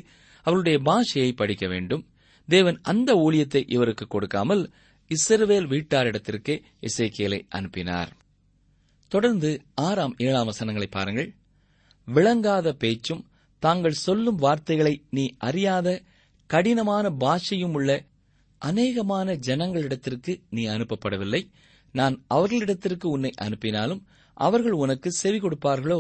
அவருடைய 0.46 0.78
பாஷையை 0.80 1.32
படிக்க 1.36 1.68
வேண்டும். 1.68 2.04
தேவன் 2.50 2.78
அந்த 2.82 3.10
ஊழியத்தை 3.16 3.62
இவருக்கு 3.68 4.08
கொடுக்காமல் 4.08 4.64
இஸ்ரவேல் 5.12 5.68
வீட்டாரிடத்திற்கு 5.74 6.54
இசைக்கியலை 6.82 7.40
அனுப்பினார். 7.50 8.12
தொடர்ந்து 9.08 9.52
ஆறாம் 9.76 10.14
ஏழாம் 10.18 10.46
வசனங்களை 10.46 10.88
பாருங்கள். 10.88 11.30
விளங்காத 12.08 12.74
பேச்சும் 12.74 13.24
தாங்கள் 13.60 14.02
சொல்லும் 14.06 14.36
வார்த்தைகளை 14.36 14.94
நீ 15.10 15.26
அறியாத 15.38 15.88
கடினமான 16.50 17.10
பாஷையும் 17.20 17.74
உள்ள 17.74 17.92
அநேகமான 18.62 19.38
ஜனங்களிடத்திற்கு 19.48 20.36
நீ 20.50 20.66
அனுப்பப்படவில்லை. 20.68 21.42
நான் 21.94 22.18
அவர்களிடத்திற்கு 22.28 23.10
உன்னை 23.10 23.32
அனுப்பினாலும் 23.42 24.04
அவர்கள் 24.38 24.78
உனக்கு 24.84 25.12
செவி 25.12 25.40
கொடுப்பார்களோ? 25.40 26.00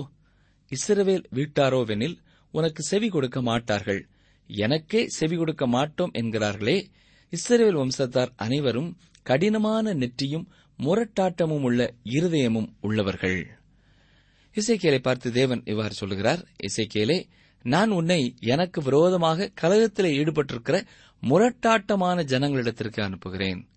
இஸ்ரவேல் 0.69 1.23
வீட்டாரோவெனில் 1.35 2.17
உனக்கு 2.51 2.83
செவி 2.83 3.09
கொடுக்க 3.09 3.41
மாட்டார்கள். 3.41 4.07
எனக்கே 4.47 5.07
செவி 5.07 5.37
கொடுக்க 5.37 5.67
மாட்டோம் 5.67 6.11
என்கிறார்களே. 6.13 6.85
இஸ்ரவேல் 7.33 7.79
வம்சத்தார் 7.79 8.29
அனைவரும் 8.35 8.97
கடினமான 9.21 9.93
நெற்றியும் 9.93 10.45
முரட்டாட்டமும் 10.79 11.61
உள்ள 11.61 11.93
இருதயமும் 12.03 12.73
உள்ளவர்கள். 12.81 13.47
இசைக்கேலை 14.55 14.99
பார்த்து 14.99 15.31
தேவன் 15.31 15.61
இவ்வாறு 15.65 15.93
சொல்லுகிறார். 15.93 16.47
இசைக்கேலே 16.67 17.27
நான் 17.63 17.89
உன்னை 17.89 18.35
எனக்கு 18.39 18.81
விரோதமாக 18.81 19.51
கலகத்திலே 19.61 20.11
ஈடுபட்டிருக்கிற 20.17 20.85
முரட்டாட்டமான 21.21 22.23
ஜனங்களிடத்திற்கு 22.23 23.01
அனுப்புகிறேன். 23.01 23.67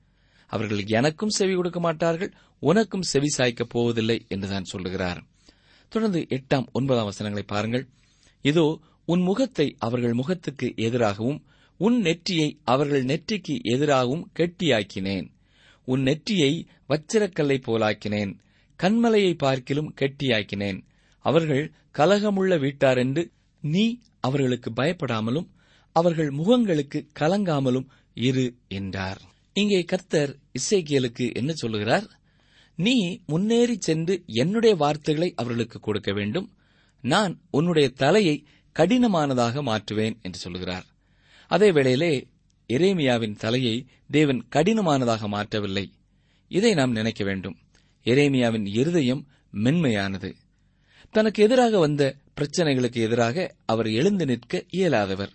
அவர்கள் 0.46 0.85
எனக்கும் 0.87 1.29
செவி 1.29 1.55
கொடுக்க 1.55 1.81
மாட்டார்கள் 1.81 2.33
உனக்கும் 2.59 3.03
செவி 3.03 3.26
சாய்க்கப் 3.38 3.68
போவதில்லை 3.68 4.24
என்றுதான் 4.29 4.64
சொல்லுகிறார். 4.64 5.29
தொடர்ந்து 5.92 6.20
எட்டாம் 6.37 6.66
ஒன்பதாம் 6.72 7.09
வசனங்களை 7.11 7.44
பாருங்கள். 7.46 7.85
இதோ 8.44 8.66
உன் 9.09 9.20
முகத்தை 9.20 9.66
அவர்கள் 9.79 10.14
முகத்துக்கு 10.14 10.66
எதிராகவும் 10.87 11.40
உன் 11.81 11.96
நெற்றியை 12.00 12.48
அவர்கள் 12.64 13.05
நெற்றிக்கு 13.05 13.55
எதிராகவும் 13.74 14.24
கெட்டியாக்கினேன். 14.38 15.26
உன் 15.88 16.03
நெற்றியை 16.03 16.53
வச்சிரக்கல்லை 16.88 17.57
போலாக்கினேன். 17.66 18.33
கண்மலையை 18.81 19.33
பார்க்கிலும் 19.37 19.90
கெட்டியாக்கினேன். 20.00 20.79
அவர்கள் 21.24 21.64
கலகமுள்ள 21.98 22.55
வீட்டார் 22.59 22.98
என்று 22.98 23.22
நீ 23.62 23.85
அவர்களுக்கு 24.20 24.70
பயப்படாமலும் 24.72 25.48
அவர்கள் 25.96 26.31
முகங்களுக்கு 26.31 26.98
கலங்காமலும் 27.20 27.88
இரு 28.16 28.46
என்றார். 28.68 29.20
இங்கே 29.57 29.81
கர்த்தர் 29.85 30.33
இசைக்கியலுக்கு 30.59 31.24
என்ன 31.35 31.53
சொல்லுகிறார்? 31.53 32.07
நீ 32.80 32.96
முன்னேறி 33.26 33.76
சென்று 33.80 34.14
என்னுடைய 34.26 34.74
வார்த்தைகளை 34.76 35.32
அவர்களுக்கு 35.36 35.78
கொடுக்க 35.80 36.10
வேண்டும். 36.12 36.48
நான் 37.00 37.32
உன்னுடைய 37.50 37.88
தலையை 37.88 38.36
கடினமானதாக 38.78 39.62
மாற்றுவேன் 39.62 40.16
என்று 40.22 40.38
சொல்லுகிறார் 40.38 40.86
அதே 41.50 41.72
வேளையிலே 41.72 42.12
எரேமியாவின் 42.68 43.36
தலையை 43.36 43.76
தேவன் 44.10 44.40
கடினமானதாக 44.56 45.28
மாற்றவில்லை. 45.28 45.86
இதை 46.48 46.74
நாம் 46.74 46.92
நினைக்க 46.92 47.24
வேண்டும். 47.24 47.56
எரேமியாவின் 48.04 48.66
இருதயம் 48.66 49.22
மென்மையானது. 49.52 50.30
தனக்கு 51.10 51.42
எதிராக 51.42 51.78
வந்த 51.78 52.02
பிரச்சனைகளுக்கு 52.36 52.98
எதிராக 53.06 53.54
அவர் 53.66 53.88
எழுந்து 53.90 54.26
நிற்க 54.26 54.64
இயலாதவர். 54.70 55.32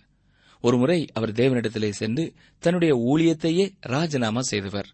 ஒருமுறை 0.60 1.00
அவர் 1.12 1.32
தேவனிடத்திலே 1.32 1.90
சென்று 1.90 2.24
தன்னுடைய 2.58 2.92
ஊழியத்தையே 3.10 3.66
ராஜினாமா 3.80 4.42
செய்தவர். 4.42 4.88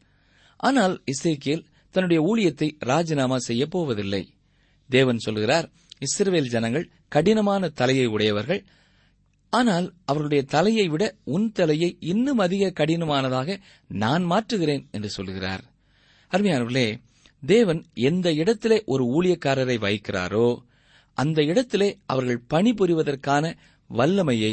ஆனால் 0.60 0.94
இசைக்கியல் 1.04 1.64
தன்னுடைய 1.94 2.20
ஊழியத்தை 2.28 2.68
ராஜினாமா 2.78 3.38
செய்யப் 3.38 3.70
போவதில்லை. 3.70 4.22
தேவன் 4.90 5.18
சொல்கிறார் 5.18 5.66
இஸ்ரேல் 5.98 6.52
ஜனங்கள் 6.54 6.86
கடினமான 7.08 7.68
தலையை 7.80 8.06
உடையவர்கள். 8.06 8.62
ஆனால் 9.52 9.86
அவர்களுடைய 10.04 10.42
தலையை 10.54 10.86
விட 10.88 11.04
உன் 11.24 11.48
தலையை 11.52 11.90
இன்னும் 12.00 12.38
அதிக 12.38 12.72
கடினமானதாக 12.80 13.56
நான் 14.02 14.24
மாற்றுகிறேன் 14.30 14.84
என்று 14.90 15.10
சொல்கிறார். 15.10 15.64
அருமையானவர்களே 16.32 16.88
தேவன் 17.42 17.80
எந்த 18.08 18.28
இடத்திலே 18.32 18.78
ஒரு 18.86 19.04
ஊழியக்காரரை 19.16 19.76
வைக்கிறாரோ 19.86 20.48
அந்த 21.18 21.38
இடத்திலே 21.42 21.88
அவர்கள் 22.06 22.44
பணிபுரிவதற்கான 22.50 23.44
வல்லமையை 23.90 24.52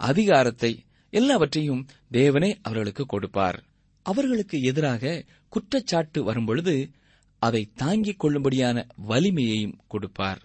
அதிகாரத்தை 0.00 0.72
எல்லாவற்றையும் 1.12 1.82
தேவனே 2.12 2.50
அவர்களுக்கு 2.62 3.04
கொடுப்பார். 3.06 3.58
அவர்களுக்கு 4.06 4.56
எதிராக 4.60 5.04
குற்றச்சாட்டு 5.48 6.24
வரும்பொழுது 6.24 6.90
அதை 7.38 7.70
தாங்கிக் 7.74 8.24
கொள்ளும்படியான 8.24 8.88
வலிமையையும் 9.08 9.78
கொடுப்பார். 9.88 10.42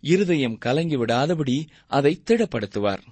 இருதயம் 0.00 0.58
கலங்கிவிடாதபடி 0.64 1.66
அதை 1.86 2.22
திடப்படுத்துவார். 2.30 3.02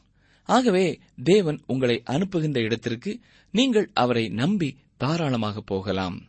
ஆகவே 0.43 0.99
தேவன் 1.23 1.61
உங்களை 1.67 2.03
அனுப்புகின்ற 2.05 2.61
இடத்திற்கு 2.61 3.21
நீங்கள் 3.51 3.91
அவரை 3.93 4.29
நம்பி 4.29 4.77
தாராளமாக 4.97 5.61
போகலாம். 5.61 6.29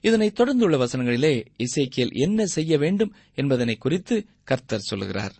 இதனைத் 0.00 0.40
தொடர்ந்துள்ள 0.40 0.84
வசனங்களிலே 0.84 1.44
இசைக்கியல் 1.56 2.12
என்ன 2.12 2.46
செய்ய 2.46 2.78
வேண்டும் 2.78 3.14
என்பதனை 3.34 3.76
குறித்து 3.76 4.26
கர்த்தர் 4.44 4.80
சொல்லுகிறார். 4.80 5.34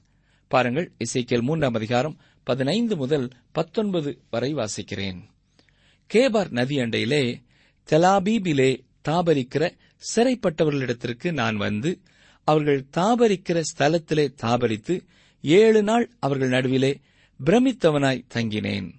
பாருங்கள் 0.48 0.92
இசைக்கியல் 0.98 1.42
மூன்றாம் 1.42 1.74
அதிகாரம் 1.74 2.16
பதினைந்து 2.44 2.96
முதல் 2.96 3.30
பத்தொன்பது 3.52 4.20
வரை 4.30 4.54
வாசிக்கிறேன். 4.54 5.20
கேபார் 6.14 6.50
நதி 6.50 6.78
அண்டையிலே 6.78 7.42
தெலாபீபிலே 7.90 8.84
தாபரிக்கிற 9.08 9.76
சிறைப்பட்டவர்களிடத்திற்கு 10.16 11.32
நான் 11.32 11.56
வந்து 11.56 12.00
அவர்கள் 12.44 12.86
தாபரிக்கிற 12.96 13.62
ஸ்தலத்திலே 13.74 14.34
தாபரித்து 14.42 15.00
ஏழு 15.42 15.82
நாள் 15.82 16.10
அவர்கள் 16.18 16.48
நடுவிலே 16.48 17.00
பிரமித்தவனாய் 17.44 18.24
தங்கினேன். 18.34 18.90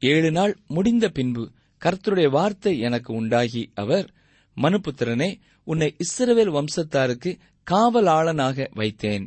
ஏழு 0.00 0.30
நாள் 0.30 0.58
முடிந்த 0.66 1.08
பின்பு 1.08 1.50
கர்த்தருடைய 1.84 2.30
வார்த்தை 2.30 2.78
எனக்கு 2.78 3.14
உண்டாகி 3.14 3.70
அவர் 3.74 4.14
மனுபுத்திரனே 4.56 5.38
உன்னை 5.64 5.96
இஸ்ரவேல் 5.98 6.52
வம்சத்தாருக்கு 6.52 7.38
காவலாளனாக 7.70 8.68
வைத்தேன். 8.74 9.26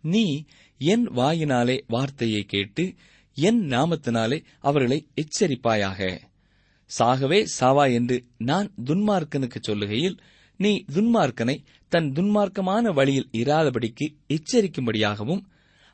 நீ 0.00 0.44
என் 0.78 1.08
வாயினாலே 1.10 1.82
வார்த்தையை 1.86 2.42
கேட்டு 2.42 2.94
என் 3.34 3.60
நாமத்தினாலே 3.60 4.44
அவர்களை 4.60 5.06
எச்சரிப்பாயாக. 5.14 6.18
சாகவே 6.98 7.46
சாவா 7.60 7.92
என்று 7.92 8.24
நான் 8.38 8.72
துன்மார்க்கனுக்கு 8.84 9.56
சொல்லுகையில் 9.68 10.18
நீ 10.56 10.84
துன்மார்க்கனை 10.92 11.64
தன் 11.88 12.12
துன்மார்க்கமான 12.12 12.94
வழியில் 12.94 13.28
இராதபடிக்கு 13.32 14.16
எச்சரிக்கும்படியாகவும் 14.28 15.42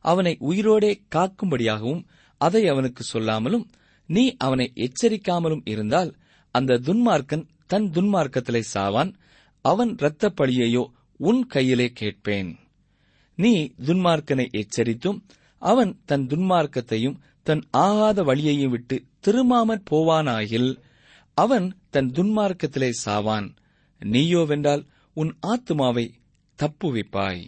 அவனை 0.00 0.37
உயிரோடே 0.40 1.00
காக்கும்படியாகவும் 1.14 2.05
அதை 2.38 2.68
அவனுக்கு 2.68 3.05
சொல்லாமலும் 3.05 3.68
நீ 4.07 4.35
அவனை 4.38 4.72
எச்சரிக்காமலும் 4.74 5.61
இருந்தால் 5.64 6.16
அந்த 6.50 6.78
துன்மார்க்கன் 6.78 7.48
தன் 7.66 7.90
துன்மார்க்கத்திலே 7.90 8.62
சாவான் 8.74 9.14
அவன் 9.61 9.94
இரத்தப் 9.94 10.40
பழியையோ 10.40 10.85
உன் 11.16 11.46
கையிலே 11.46 11.90
கேட்பேன். 11.94 12.59
நீ 13.35 13.72
துன்மார்க்கனை 13.85 14.46
எச்சரித்தும் 14.52 15.20
அவன் 15.59 16.02
தன் 16.05 16.26
துன்மார்க்கத்தையும் 16.26 17.16
தன் 17.42 17.62
ஆகாத 17.70 18.22
வழியையும் 18.22 18.70
விட்டு 18.70 19.05
திரும்பாமற் 19.26 19.85
போவானாயில் 19.90 20.78
அவன் 21.35 21.78
தன் 21.90 22.11
துன்மார்க்கத்திலே 22.11 22.90
சாவான். 23.04 23.56
நீயோவென்றால் 24.00 24.87
உன் 25.14 25.38
ஆத்துமாவை 25.46 26.11
தப்புவிப்பாய். 26.58 27.46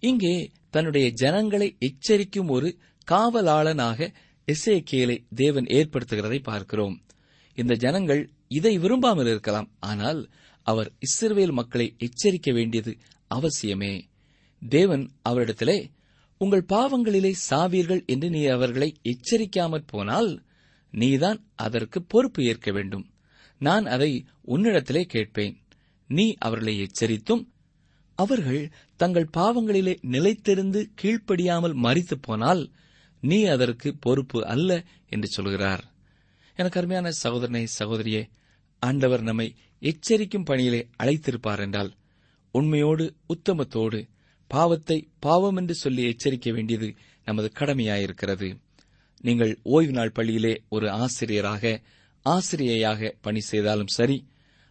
இங்கே 0.00 0.50
தன்னுடைய 0.70 1.10
ஜனங்களை 1.10 1.76
எச்சரிக்கும் 1.78 2.48
ஒரு 2.48 2.78
காவலாளனாக 3.10 4.14
எசேக்கியலை 4.48 5.24
தேவன் 5.34 5.64
ஏற்படுத்துகிறதை 5.64 6.42
பார்க்கிறோம். 6.42 7.02
இந்த 7.54 7.74
ஜனங்கள் 7.74 8.30
இதை 8.48 8.78
விரும்பாமல் 8.78 9.26
இருக்கலாம். 9.26 9.72
ஆனால் 9.80 10.30
அவர் 10.62 10.92
இஸ்ரவேல் 10.98 11.52
மக்களை 11.52 11.96
எச்சரிக்க 11.98 12.52
வேண்டியது 12.52 12.96
அவசியமே. 13.34 14.00
தேவன் 14.60 15.10
அவரிடத்திலே 15.28 15.90
உங்கள் 16.36 16.64
பாவங்களிலே 16.68 17.32
சாவீர்கள் 17.50 18.04
என்று 18.06 18.30
நீ 18.30 18.44
அவர்களை 18.44 18.96
எச்சரிக்காமற் 19.02 19.86
போனால் 19.86 20.43
நீதான் 21.02 21.40
அதற்கு 21.56 21.98
பொறுப்பு 22.02 22.40
ஏற்க 22.44 22.70
வேண்டும். 22.72 23.04
நான் 23.60 23.84
அதை 23.86 24.10
உன்னிடத்திலே 24.46 25.02
கேட்பேன். 25.04 25.54
நீ 26.10 26.26
அவர்களை 26.38 26.74
எச்சரித்தும் 26.80 27.42
அவர்கள் 28.18 28.62
தங்கள் 29.00 29.32
பாவங்களிலே 29.36 29.94
நிலைத்திருந்து 30.10 30.80
கீழ்ப்படியாமல் 31.02 31.76
மறித்து 31.84 32.16
போனால் 32.20 32.62
நீ 33.22 33.38
அதற்கு 33.46 33.88
பொறுப்பு 33.96 34.40
அல்ல 34.46 34.70
என்று 35.08 35.28
சொல்கிறார். 35.28 35.84
எனக்கு 36.58 36.78
அருமையான 36.80 37.10
சகோதரனை 37.22 37.64
சகோதரியே 37.78 38.22
ஆண்டவர் 38.82 39.22
நம்மை 39.22 39.48
எச்சரிக்கும் 39.82 40.44
பணியிலே 40.44 40.80
அழைத்திருப்பார் 41.02 41.58
என்றால் 41.58 41.90
உண்மையோடு 42.54 43.04
உத்தமத்தோடு 43.34 44.00
பாவத்தை 44.50 44.98
பாவம் 45.18 45.56
என்று 45.56 45.74
சொல்லி 45.74 46.02
எச்சரிக்க 46.04 46.48
வேண்டியது 46.52 46.88
நமது 47.26 47.48
கடமையாயிருக்கிறது. 47.58 48.48
நீங்கள் 49.24 49.52
ஓய்வு 49.62 49.92
நாள் 49.92 50.12
பள்ளியிலே 50.12 50.54
ஒரு 50.68 50.86
ஆசிரியராக 50.90 51.80
ஆசிரியையாக 52.26 53.10
பணி 53.20 53.40
செய்தாலும் 53.40 53.86
சரி 53.86 54.16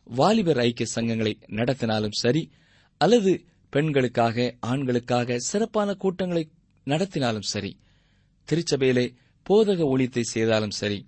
வாலிபர் 0.07 0.57
ஐக்கிய 0.57 0.87
சங்கங்களை 0.95 1.33
நடத்தினாலும் 1.47 2.17
சரி 2.21 2.43
அல்லது 2.97 3.31
பெண்களுக்காக 3.73 4.55
ஆண்களுக்காக 4.59 5.37
சிறப்பான 5.37 5.93
கூட்டங்களை 5.93 6.43
நடத்தினாலும் 6.87 7.49
சரி 7.53 7.71
திருச்சபையிலே 8.47 9.05
போதக 9.45 9.79
ஒழித்தை 9.83 10.23
செய்தாலும் 10.25 10.75
சரி 10.81 10.99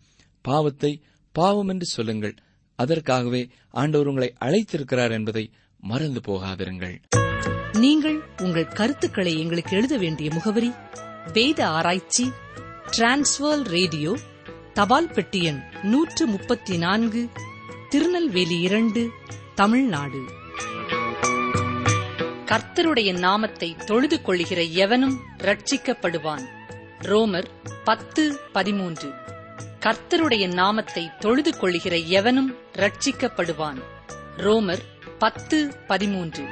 பாவத்தை 0.42 0.92
பாவம் 1.36 1.68
என்று 1.68 1.86
சொல்லுங்கள். 1.86 2.36
அதற்காகவே 2.80 3.42
ஆண்டவர் 3.72 4.08
உங்களை 4.08 4.30
அழைத்திருக்கிறார் 4.40 5.12
என்பதை 5.12 5.44
மறந்து 5.80 6.22
போகாதிருங்கள். 6.28 6.96
நீங்கள் 7.80 8.18
உங்கள் 8.42 8.74
கருத்துக்களை 8.74 9.34
எங்களுக்கு 9.40 9.74
எழுத 9.78 9.98
வேண்டிய 9.98 10.30
முகவரி 10.34 10.72
வேத 11.34 11.60
ஆராய்ச்சி 11.70 12.26
டிரான்ஸ்வர் 12.92 13.64
ரேடியோ 13.64 14.18
தபால் 14.74 15.08
பெட்டி 15.08 15.44
எண் 15.44 15.64
நூற்று 15.84 16.28
முப்பத்தி 16.28 16.78
நான்கு 16.78 17.30
திருநெல்வேலி 17.90 18.60
இரண்டு 18.60 19.10
தமிழ்நாடு. 19.56 20.22
கர்த்தருடைய 22.46 23.20
நாமத்தை 23.20 23.76
தொழுது 23.86 24.22
கொள்கிற 24.22 24.62
எவனும் 24.62 25.20
ரட்சிக்கப்படுவான் 25.38 26.46
ரோமர் 27.00 27.48
பத்து 27.84 28.40
பதிமூன்று. 28.54 29.10
கர்த்தருடைய 29.80 30.54
நாமத்தை 30.54 31.12
தொழுது 31.20 31.58
கொள்கிற 31.58 31.96
எவனும் 31.96 32.56
ரட்சிக்கப்படுவான் 32.74 33.82
ரோமர் 34.38 34.84
பத்து 35.20 35.78
பதிமூன்று. 35.88 36.44